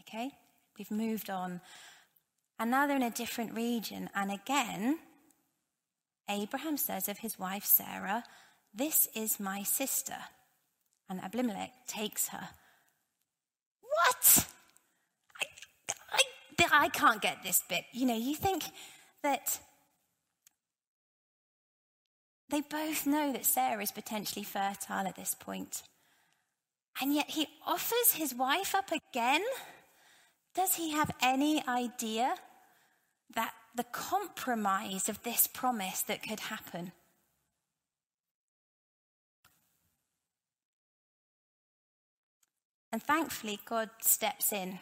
Okay? 0.00 0.30
We've 0.78 0.90
moved 0.90 1.30
on. 1.30 1.60
And 2.58 2.70
now 2.70 2.86
they're 2.86 2.96
in 2.96 3.02
a 3.02 3.10
different 3.10 3.54
region. 3.54 4.10
And 4.14 4.30
again, 4.30 4.98
Abraham 6.28 6.76
says 6.76 7.08
of 7.08 7.18
his 7.18 7.38
wife 7.38 7.64
Sarah, 7.64 8.24
This 8.74 9.08
is 9.14 9.40
my 9.40 9.62
sister 9.62 10.16
and 11.10 11.20
Abimelech 11.20 11.72
takes 11.88 12.28
her. 12.28 12.48
What? 13.82 14.46
I, 16.70 16.88
can't 16.88 17.22
get 17.22 17.42
this 17.42 17.62
bit. 17.68 17.84
You 17.92 18.06
know, 18.06 18.16
you 18.16 18.34
think 18.34 18.64
that 19.22 19.58
they 22.48 22.60
both 22.60 23.06
know 23.06 23.32
that 23.32 23.44
Sarah 23.44 23.82
is 23.82 23.92
potentially 23.92 24.44
fertile 24.44 25.06
at 25.06 25.16
this 25.16 25.34
point. 25.34 25.82
And 27.00 27.14
yet 27.14 27.30
he 27.30 27.46
offers 27.66 28.14
his 28.14 28.34
wife 28.34 28.74
up 28.74 28.90
again? 28.90 29.42
Does 30.54 30.74
he 30.74 30.90
have 30.92 31.12
any 31.22 31.64
idea 31.66 32.34
that 33.34 33.52
the 33.74 33.84
compromise 33.84 35.08
of 35.08 35.22
this 35.22 35.46
promise 35.46 36.02
that 36.02 36.22
could 36.22 36.40
happen 36.40 36.92
And 42.92 43.02
thankfully, 43.02 43.60
God 43.64 43.90
steps 44.00 44.52
in 44.52 44.80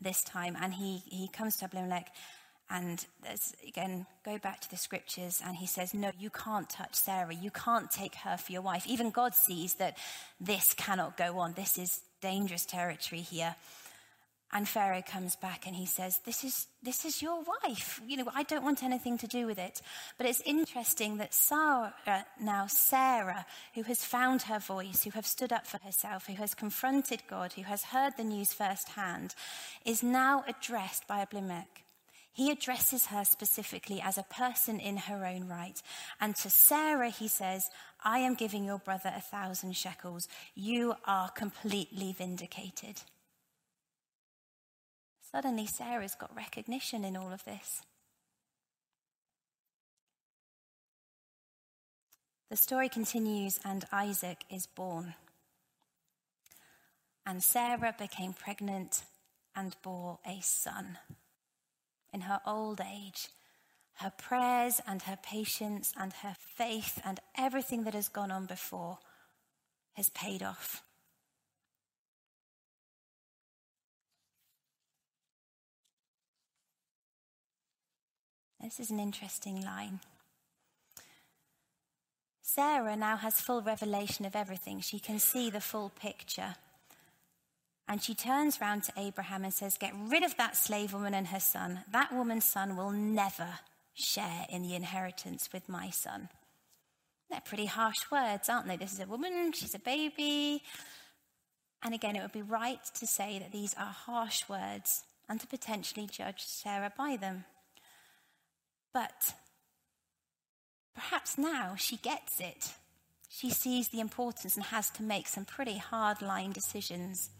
this 0.00 0.22
time 0.22 0.56
and 0.60 0.74
he, 0.74 1.02
he 1.06 1.28
comes 1.28 1.56
to 1.58 1.64
Abimelech 1.64 2.08
and 2.70 3.06
again, 3.66 4.06
go 4.24 4.36
back 4.36 4.60
to 4.60 4.70
the 4.70 4.76
scriptures, 4.76 5.40
and 5.44 5.56
he 5.56 5.66
says, 5.66 5.94
No, 5.94 6.10
you 6.18 6.28
can't 6.28 6.68
touch 6.68 6.94
Sarah. 6.94 7.34
You 7.34 7.50
can't 7.50 7.90
take 7.90 8.14
her 8.16 8.36
for 8.36 8.52
your 8.52 8.60
wife. 8.60 8.86
Even 8.86 9.10
God 9.10 9.34
sees 9.34 9.74
that 9.74 9.96
this 10.38 10.74
cannot 10.74 11.16
go 11.16 11.38
on. 11.38 11.54
This 11.54 11.78
is 11.78 12.02
dangerous 12.20 12.66
territory 12.66 13.22
here. 13.22 13.56
And 14.50 14.66
Pharaoh 14.66 15.02
comes 15.06 15.36
back 15.36 15.66
and 15.66 15.76
he 15.76 15.84
says, 15.84 16.20
this 16.24 16.42
is, 16.42 16.68
this 16.82 17.04
is 17.04 17.20
your 17.20 17.42
wife. 17.62 18.00
You 18.06 18.16
know, 18.16 18.30
I 18.34 18.44
don't 18.44 18.64
want 18.64 18.82
anything 18.82 19.18
to 19.18 19.26
do 19.26 19.46
with 19.46 19.58
it. 19.58 19.82
But 20.16 20.26
it's 20.26 20.40
interesting 20.40 21.18
that 21.18 21.34
Sarah, 21.34 22.24
now 22.40 22.66
Sarah, 22.66 23.44
who 23.74 23.82
has 23.82 24.02
found 24.02 24.42
her 24.42 24.58
voice, 24.58 25.04
who 25.04 25.10
has 25.10 25.26
stood 25.26 25.52
up 25.52 25.66
for 25.66 25.78
herself, 25.84 26.26
who 26.26 26.34
has 26.34 26.54
confronted 26.54 27.22
God, 27.28 27.52
who 27.52 27.62
has 27.64 27.84
heard 27.84 28.14
the 28.16 28.24
news 28.24 28.54
firsthand, 28.54 29.34
is 29.84 30.02
now 30.02 30.44
addressed 30.48 31.06
by 31.06 31.20
Abimelech. 31.20 31.82
He 32.32 32.50
addresses 32.50 33.06
her 33.06 33.24
specifically 33.24 34.00
as 34.00 34.16
a 34.16 34.22
person 34.22 34.80
in 34.80 34.96
her 34.96 35.26
own 35.26 35.46
right. 35.46 35.82
And 36.20 36.36
to 36.36 36.48
Sarah, 36.48 37.10
he 37.10 37.28
says, 37.28 37.68
I 38.02 38.20
am 38.20 38.34
giving 38.34 38.64
your 38.64 38.78
brother 38.78 39.12
a 39.14 39.20
thousand 39.20 39.76
shekels. 39.76 40.28
You 40.54 40.94
are 41.04 41.28
completely 41.30 42.12
vindicated. 42.12 43.02
Suddenly, 45.30 45.66
Sarah's 45.66 46.14
got 46.14 46.34
recognition 46.34 47.04
in 47.04 47.16
all 47.16 47.32
of 47.32 47.44
this. 47.44 47.82
The 52.50 52.56
story 52.56 52.88
continues, 52.88 53.60
and 53.62 53.84
Isaac 53.92 54.44
is 54.50 54.66
born. 54.66 55.14
And 57.26 57.42
Sarah 57.42 57.94
became 57.98 58.32
pregnant 58.32 59.02
and 59.54 59.76
bore 59.82 60.18
a 60.26 60.40
son. 60.40 60.98
In 62.10 62.22
her 62.22 62.40
old 62.46 62.80
age, 62.80 63.28
her 63.96 64.12
prayers 64.16 64.80
and 64.86 65.02
her 65.02 65.18
patience 65.22 65.92
and 65.98 66.14
her 66.22 66.36
faith 66.38 67.02
and 67.04 67.20
everything 67.36 67.84
that 67.84 67.94
has 67.94 68.08
gone 68.08 68.30
on 68.30 68.46
before 68.46 68.98
has 69.92 70.08
paid 70.08 70.42
off. 70.42 70.82
This 78.60 78.80
is 78.80 78.90
an 78.90 78.98
interesting 78.98 79.62
line. 79.62 80.00
Sarah 82.42 82.96
now 82.96 83.16
has 83.16 83.40
full 83.40 83.62
revelation 83.62 84.24
of 84.24 84.34
everything. 84.34 84.80
She 84.80 84.98
can 84.98 85.18
see 85.18 85.50
the 85.50 85.60
full 85.60 85.90
picture. 85.90 86.56
And 87.86 88.02
she 88.02 88.14
turns 88.14 88.60
round 88.60 88.84
to 88.84 88.92
Abraham 88.96 89.44
and 89.44 89.54
says, 89.54 89.78
Get 89.78 89.94
rid 89.96 90.22
of 90.22 90.36
that 90.36 90.56
slave 90.56 90.92
woman 90.92 91.14
and 91.14 91.28
her 91.28 91.40
son. 91.40 91.80
That 91.92 92.12
woman's 92.12 92.44
son 92.44 92.76
will 92.76 92.90
never 92.90 93.48
share 93.94 94.46
in 94.50 94.62
the 94.62 94.74
inheritance 94.74 95.48
with 95.52 95.68
my 95.68 95.90
son. 95.90 96.28
They're 97.30 97.40
pretty 97.40 97.66
harsh 97.66 98.10
words, 98.10 98.48
aren't 98.48 98.66
they? 98.66 98.76
This 98.76 98.92
is 98.92 99.00
a 99.00 99.06
woman, 99.06 99.52
she's 99.52 99.74
a 99.74 99.78
baby. 99.78 100.62
And 101.82 101.94
again, 101.94 102.16
it 102.16 102.22
would 102.22 102.32
be 102.32 102.42
right 102.42 102.80
to 102.94 103.06
say 103.06 103.38
that 103.38 103.52
these 103.52 103.74
are 103.74 103.86
harsh 103.86 104.48
words 104.48 105.04
and 105.28 105.40
to 105.40 105.46
potentially 105.46 106.06
judge 106.06 106.44
Sarah 106.44 106.92
by 106.96 107.16
them. 107.16 107.44
But 108.92 109.34
perhaps 110.94 111.38
now 111.38 111.74
she 111.76 111.96
gets 111.96 112.40
it. 112.40 112.72
She 113.28 113.50
sees 113.50 113.88
the 113.88 114.00
importance 114.00 114.56
and 114.56 114.64
has 114.66 114.90
to 114.90 115.02
make 115.02 115.28
some 115.28 115.44
pretty 115.44 115.76
hard 115.76 116.22
line 116.22 116.52
decisions. 116.52 117.30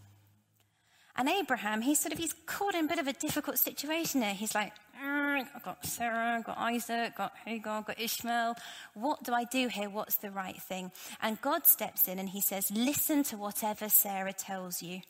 And 1.16 1.28
Abraham, 1.28 1.80
he's 1.80 1.98
sort 1.98 2.12
of 2.12 2.18
he's 2.18 2.34
caught 2.46 2.76
in 2.76 2.84
a 2.84 2.88
bit 2.88 3.00
of 3.00 3.08
a 3.08 3.12
difficult 3.12 3.58
situation 3.58 4.20
there. 4.20 4.34
He's 4.34 4.54
like, 4.54 4.72
mm, 5.02 5.44
I've 5.52 5.64
got 5.64 5.84
Sarah, 5.84 6.37
I've 6.37 6.44
got 6.44 6.58
Isaac, 6.58 7.11
I've 7.11 7.14
got 7.16 7.32
Hagar, 7.44 7.78
I've 7.78 7.87
got 7.87 8.00
Ishmael. 8.00 8.54
What 8.94 9.24
do 9.24 9.32
I 9.32 9.42
do 9.42 9.66
here? 9.66 9.90
What's 9.90 10.16
the 10.16 10.30
right 10.30 10.61
thing? 10.62 10.92
And 11.20 11.40
God 11.40 11.66
steps 11.66 12.06
in 12.06 12.20
and 12.20 12.28
he 12.28 12.40
says, 12.40 12.70
Listen 12.70 13.24
to 13.24 13.37
whatever 13.37 13.88
Sarah 13.88 14.32
tells 14.32 14.80
you. 14.80 15.00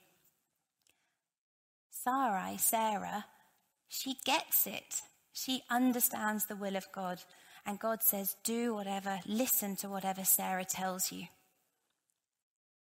Sarai, 1.91 2.57
Sarah, 2.57 3.27
she 3.89 4.17
gets 4.25 4.67
it. 4.67 5.03
She 5.41 5.63
understands 5.71 6.47
the 6.47 6.57
will 6.57 6.75
of 6.75 6.91
God. 6.93 7.23
And 7.65 7.79
God 7.79 8.03
says, 8.03 8.37
do 8.43 8.75
whatever, 8.75 9.21
listen 9.25 9.77
to 9.77 9.89
whatever 9.89 10.25
Sarah 10.25 10.65
tells 10.65 11.13
you. 11.13 11.27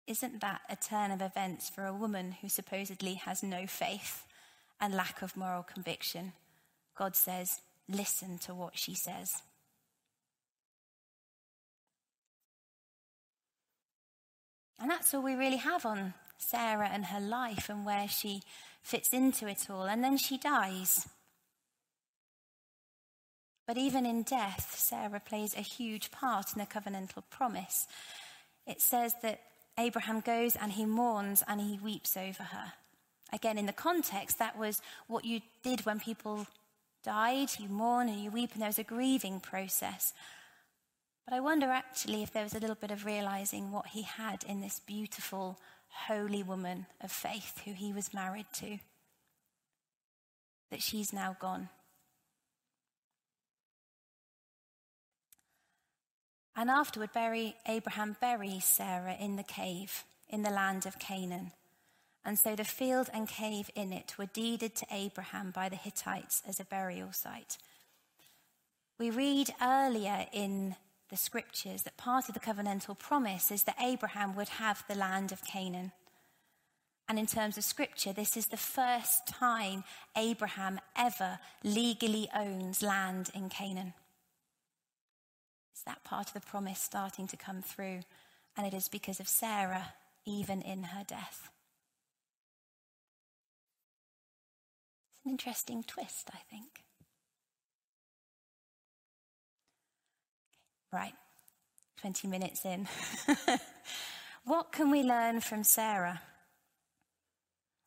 Isn't 0.06 0.42
that 0.42 0.62
a 0.70 0.76
turn 0.76 1.12
of 1.12 1.22
events 1.22 1.70
for 1.70 1.86
a 1.86 1.94
woman 1.94 2.36
who 2.42 2.50
supposedly 2.50 3.14
has 3.14 3.42
no 3.42 3.68
faith 3.68 4.26
and 4.82 4.94
lack 4.94 5.22
of 5.22 5.38
moral 5.38 5.64
conviction? 5.64 6.34
God 6.98 7.16
says, 7.16 7.62
listen 7.88 8.38
to 8.40 8.54
what 8.54 8.78
she 8.78 8.96
says. 8.96 9.32
And 14.80 14.90
that's 14.90 15.14
all 15.14 15.22
we 15.22 15.36
really 15.36 15.58
have 15.58 15.86
on 15.86 16.16
Sarah 16.38 16.90
and 16.92 17.06
her 17.06 17.22
life 17.22 17.70
and 17.70 17.86
where 17.86 18.10
she 18.10 18.42
fits 18.82 19.14
into 19.14 19.48
it 19.48 19.70
all. 19.70 19.84
And 19.84 20.04
then 20.04 20.18
she 20.18 20.38
dies. 20.38 21.08
But 23.72 23.78
even 23.78 24.06
in 24.06 24.24
death, 24.24 24.76
Sarah 24.78 25.22
plays 25.22 25.56
a 25.56 25.62
huge 25.62 26.12
part 26.12 26.48
in 26.54 26.60
the 26.60 26.66
covenantal 26.66 27.24
promise. 27.30 27.88
It 28.68 28.82
says 28.82 29.16
that 29.22 29.40
Abraham 29.80 30.20
goes 30.20 30.58
and 30.58 30.74
he 30.74 30.86
mourns 30.86 31.42
and 31.48 31.62
he 31.62 31.80
weeps 31.82 32.18
over 32.18 32.44
her. 32.44 32.74
Again, 33.32 33.58
in 33.58 33.68
the 33.68 33.72
context, 33.72 34.40
that 34.40 34.58
was 34.58 34.82
what 35.08 35.24
you 35.24 35.40
did 35.64 35.86
when 35.86 36.02
people 36.02 36.48
died. 37.02 37.52
You 37.60 37.70
mourn 37.70 38.10
and 38.10 38.20
you 38.20 38.30
weep, 38.30 38.52
and 38.52 38.62
there 38.62 38.68
was 38.68 38.78
a 38.78 38.84
grieving 38.84 39.40
process. 39.40 40.12
But 41.26 41.34
I 41.34 41.40
wonder 41.40 41.68
actually 41.68 42.24
if 42.24 42.34
there 42.34 42.44
was 42.44 42.54
a 42.54 42.60
little 42.60 42.76
bit 42.76 42.92
of 42.92 43.06
realizing 43.06 43.72
what 43.72 43.88
he 43.88 44.02
had 44.02 44.44
in 44.44 44.60
this 44.60 44.82
beautiful, 44.82 45.58
holy 46.08 46.44
woman 46.44 46.88
of 47.00 47.10
faith 47.10 47.62
who 47.64 47.72
he 47.72 47.94
was 47.94 48.14
married 48.14 48.48
to. 48.56 48.80
That 50.72 50.82
she's 50.82 51.14
now 51.14 51.38
gone. 51.40 51.70
And 56.62 56.69
afterward, 56.69 57.12
bury, 57.12 57.56
Abraham 57.65 58.17
buries 58.21 58.65
Sarah 58.65 59.15
in 59.19 59.36
the 59.36 59.41
cave 59.41 60.04
in 60.30 60.43
the 60.43 60.52
land 60.52 60.86
of 60.86 61.00
Canaan. 61.00 61.54
And 62.24 62.38
so 62.38 62.56
the 62.56 62.63
field 62.63 63.10
and 63.12 63.28
cave 63.28 63.71
in 63.74 63.91
it 63.91 64.13
were 64.15 64.28
deeded 64.28 64.76
to 64.76 64.86
Abraham 64.91 65.50
by 65.50 65.69
the 65.69 65.76
Hittites 65.76 66.43
as 66.47 66.60
a 66.60 66.65
burial 66.65 67.13
site. 67.13 67.58
We 69.00 69.10
read 69.10 69.50
earlier 69.60 70.28
in 70.32 70.76
the 71.10 71.17
scriptures 71.17 71.82
that 71.82 71.97
part 71.97 72.28
of 72.28 72.36
the 72.36 72.39
covenantal 72.39 73.00
promise 73.00 73.50
is 73.50 73.63
that 73.63 73.82
Abraham 73.82 74.36
would 74.36 74.50
have 74.50 74.84
the 74.88 74.93
land 74.93 75.32
of 75.32 75.43
Canaan. 75.43 75.93
And 77.10 77.17
in 77.17 77.26
terms 77.26 77.58
of 77.58 77.63
scripture, 77.63 78.13
this 78.13 78.38
is 78.38 78.50
the 78.50 78.56
first 78.56 79.26
time 79.26 79.84
Abraham 80.15 80.80
ever 80.95 81.39
legally 81.63 82.30
owns 82.36 82.84
land 82.84 83.32
in 83.34 83.50
Canaan. 83.50 83.95
It's 85.82 85.86
that 85.88 86.04
part 86.04 86.28
of 86.28 86.34
the 86.36 86.41
promise 86.41 86.80
starting 86.80 87.26
to 87.26 87.36
come 87.36 87.63
through, 87.63 88.02
and 88.56 88.67
it 88.67 88.74
is 88.76 88.88
because 88.88 89.20
of 89.20 89.28
Sarah, 89.28 89.96
even 90.28 90.62
in 90.62 90.84
her 90.84 91.04
death. 91.08 91.50
It's 95.15 95.26
an 95.26 95.32
interesting 95.32 95.84
twist, 95.84 96.30
I 96.32 96.38
think. 96.52 96.84
Right, 100.94 101.15
20 102.02 102.28
minutes 102.28 102.63
in. 102.63 102.88
what 104.46 104.72
can 104.72 104.91
we 104.91 105.02
learn 105.02 105.39
from 105.39 105.63
Sarah? 105.63 106.22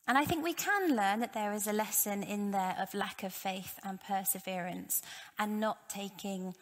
And 0.05 0.17
I 0.17 0.25
think 0.25 0.43
we 0.43 0.53
can 0.53 0.97
learn 0.97 1.21
that 1.21 1.31
there 1.31 1.53
is 1.53 1.65
a 1.65 1.71
lesson 1.71 2.23
in 2.23 2.51
there 2.51 2.75
of 2.77 2.93
lack 2.93 3.23
of 3.23 3.33
faith 3.33 3.79
and 3.85 4.01
perseverance 4.01 5.01
and 5.39 5.61
not 5.61 5.87
taking 5.87 6.55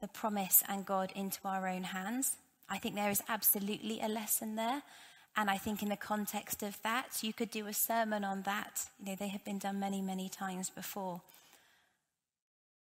the 0.00 0.08
promise 0.08 0.62
and 0.68 0.86
God 0.86 1.12
into 1.14 1.40
our 1.44 1.68
own 1.68 1.84
hands. 1.84 2.36
I 2.68 2.78
think 2.78 2.94
there 2.94 3.10
is 3.10 3.22
absolutely 3.28 4.00
a 4.00 4.08
lesson 4.08 4.56
there. 4.56 4.82
And 5.36 5.50
I 5.50 5.56
think 5.56 5.82
in 5.82 5.88
the 5.88 5.96
context 5.96 6.62
of 6.62 6.80
that, 6.82 7.22
you 7.22 7.32
could 7.32 7.50
do 7.50 7.66
a 7.66 7.72
sermon 7.72 8.24
on 8.24 8.42
that. 8.42 8.88
You 8.98 9.10
know, 9.10 9.16
they 9.16 9.28
have 9.28 9.44
been 9.44 9.58
done 9.58 9.78
many, 9.78 10.02
many 10.02 10.28
times 10.28 10.70
before. 10.70 11.20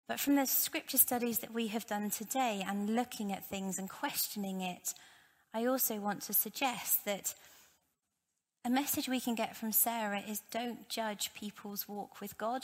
But 0.06 0.20
from 0.20 0.36
the 0.36 0.46
scripture 0.46 0.98
studies 0.98 1.38
that 1.38 1.54
we 1.54 1.68
have 1.68 1.86
done 1.86 2.10
today 2.10 2.62
and 2.66 2.94
looking 2.94 3.32
at 3.32 3.48
things 3.48 3.78
and 3.78 3.88
questioning 3.88 4.60
it, 4.60 4.94
I 5.52 5.66
also 5.66 5.96
want 5.96 6.22
to 6.22 6.34
suggest 6.34 7.04
that 7.06 7.34
a 8.64 8.70
message 8.70 9.08
we 9.08 9.20
can 9.20 9.34
get 9.34 9.56
from 9.56 9.72
Sarah 9.72 10.22
is 10.26 10.42
don't 10.50 10.88
judge 10.88 11.32
people's 11.34 11.88
walk 11.88 12.20
with 12.20 12.36
God. 12.38 12.62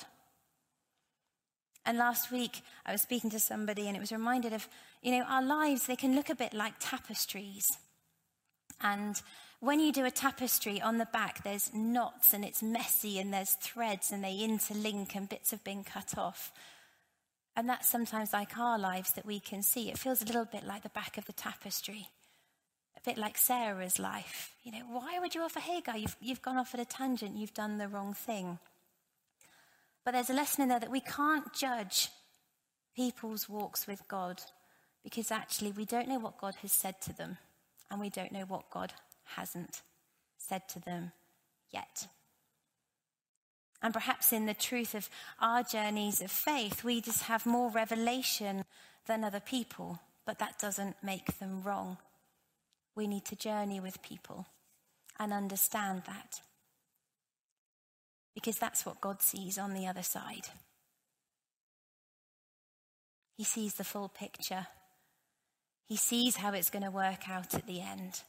And 1.85 1.97
last 1.99 2.31
week, 2.31 2.63
I 2.85 2.93
was 2.93 3.03
speaking 3.03 3.31
to 3.31 3.41
somebody 3.41 3.87
and 3.87 3.97
it 3.97 4.01
was 4.01 4.13
reminded 4.13 4.53
of, 4.53 4.69
you 5.03 5.13
know, 5.13 5.25
our 5.25 5.43
lives, 5.43 5.87
they 5.87 5.97
can 5.97 6.15
look 6.15 6.29
a 6.29 6.35
bit 6.35 6.53
like 6.53 6.75
tapestries. 6.79 7.67
And 8.83 9.21
when 9.61 9.81
you 9.81 9.93
do 9.93 10.05
a 10.05 10.11
tapestry 10.11 10.81
on 10.81 10.99
the 10.99 11.07
back, 11.07 11.43
there's 11.43 11.73
knots 11.75 12.33
and 12.33 12.45
it's 12.45 12.63
messy 12.63 13.19
and 13.19 13.33
there's 13.33 13.53
threads 13.55 14.11
and 14.11 14.23
they 14.25 14.39
interlink 14.39 15.15
and 15.15 15.29
bits 15.29 15.51
have 15.51 15.65
been 15.65 15.85
cut 15.85 16.17
off. 16.17 16.53
And 17.57 17.69
that's 17.69 17.89
sometimes 17.89 18.33
like 18.33 18.57
our 18.57 18.79
lives 18.79 19.13
that 19.13 19.27
we 19.27 19.41
can 19.41 19.63
see. 19.63 19.91
It 19.91 19.99
feels 19.99 20.23
a 20.23 20.25
little 20.25 20.47
bit 20.47 20.67
like 20.67 20.83
the 20.83 20.89
back 20.91 21.19
of 21.19 21.27
the 21.27 21.33
tapestry, 21.33 22.09
a 22.97 23.01
bit 23.05 23.19
like 23.19 23.37
Sarah's 23.37 23.99
life. 23.99 24.55
You 24.63 24.73
know, 24.73 24.85
why 24.89 25.19
would 25.19 25.35
you 25.35 25.43
offer 25.43 25.61
Hagar? 25.61 25.97
You've, 25.97 26.17
you've 26.21 26.43
gone 26.43 26.57
off 26.57 26.75
at 26.75 26.81
a 26.81 26.85
tangent, 26.85 27.37
you've 27.37 27.55
done 27.55 27.79
the 27.79 27.89
wrong 27.89 28.15
thing. 28.15 28.59
But 30.05 30.13
there's 30.13 30.31
a 30.31 30.35
lesson 30.35 30.63
in 30.63 30.69
there 30.69 30.81
that 30.81 30.91
we 30.91 31.01
can't 31.01 31.53
judge 31.53 32.09
people's 32.95 33.49
walks 33.49 33.87
with 33.87 34.07
God 34.09 34.41
because 35.03 35.31
actually 35.31 35.73
we 35.73 35.85
don't 35.85 36.09
know 36.09 36.19
what 36.19 36.39
God 36.39 36.57
has 36.63 36.73
said 36.73 37.01
to 37.03 37.13
them 37.13 37.39
and 37.91 38.01
we 38.01 38.11
don't 38.11 38.33
know 38.33 38.45
what 38.47 38.71
God 38.71 38.93
hasn't 39.37 39.83
said 40.39 40.69
to 40.71 40.81
them 40.81 41.13
yet. 41.71 42.07
And 43.83 43.95
perhaps 43.95 44.33
in 44.33 44.47
the 44.47 44.55
truth 44.55 44.95
of 44.95 45.09
our 45.41 45.63
journeys 45.63 46.21
of 46.21 46.31
faith, 46.31 46.85
we 46.85 47.01
just 47.01 47.25
have 47.25 47.47
more 47.47 47.71
revelation 47.71 48.65
than 49.07 49.25
other 49.25 49.41
people, 49.41 50.01
but 50.27 50.39
that 50.39 50.59
doesn't 50.59 50.97
make 51.03 51.39
them 51.39 51.63
wrong. 51.63 51.97
We 52.95 53.07
need 53.07 53.25
to 53.27 53.37
journey 53.37 53.81
with 53.81 54.03
people 54.03 54.47
and 55.19 55.33
understand 55.33 56.03
that 56.07 56.43
because 58.35 58.59
that's 58.59 58.87
what 58.87 59.01
God 59.01 59.23
sees 59.23 59.59
on 59.59 59.75
the 59.75 59.87
other 59.87 60.03
side. 60.03 60.49
He 63.37 63.45
sees 63.45 63.75
the 63.75 63.85
full 63.85 64.09
picture. 64.09 64.67
He 65.87 65.97
sees 65.97 66.37
how 66.37 66.53
it's 66.53 66.71
going 66.71 66.85
to 66.85 66.91
work 66.91 67.29
out 67.29 67.55
at 67.55 67.67
the 67.67 67.81
end. 67.81 68.23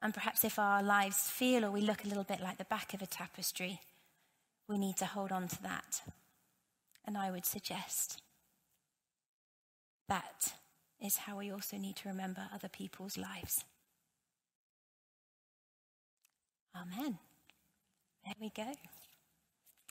And 0.00 0.12
perhaps 0.12 0.44
if 0.44 0.58
our 0.58 0.82
lives 0.82 1.30
feel 1.30 1.64
or 1.64 1.70
we 1.70 1.80
look 1.80 2.04
a 2.04 2.08
little 2.08 2.24
bit 2.24 2.40
like 2.40 2.58
the 2.58 2.64
back 2.64 2.94
of 2.94 3.02
a 3.02 3.06
tapestry, 3.06 3.80
we 4.68 4.78
need 4.78 4.96
to 4.96 5.06
hold 5.06 5.30
on 5.30 5.46
to 5.48 5.62
that. 5.62 6.02
And 7.04 7.16
I 7.16 7.30
would 7.30 7.46
suggest 7.46 8.22
that 10.08 10.54
is 11.00 11.16
how 11.16 11.38
we 11.38 11.50
also 11.50 11.76
need 11.76 11.96
to 11.96 12.08
remember 12.08 12.48
other 12.52 12.68
people's 12.68 13.16
lives. 13.16 13.64
Amen. 16.74 17.18
There 18.24 18.34
we 18.40 18.50
go. 18.50 18.72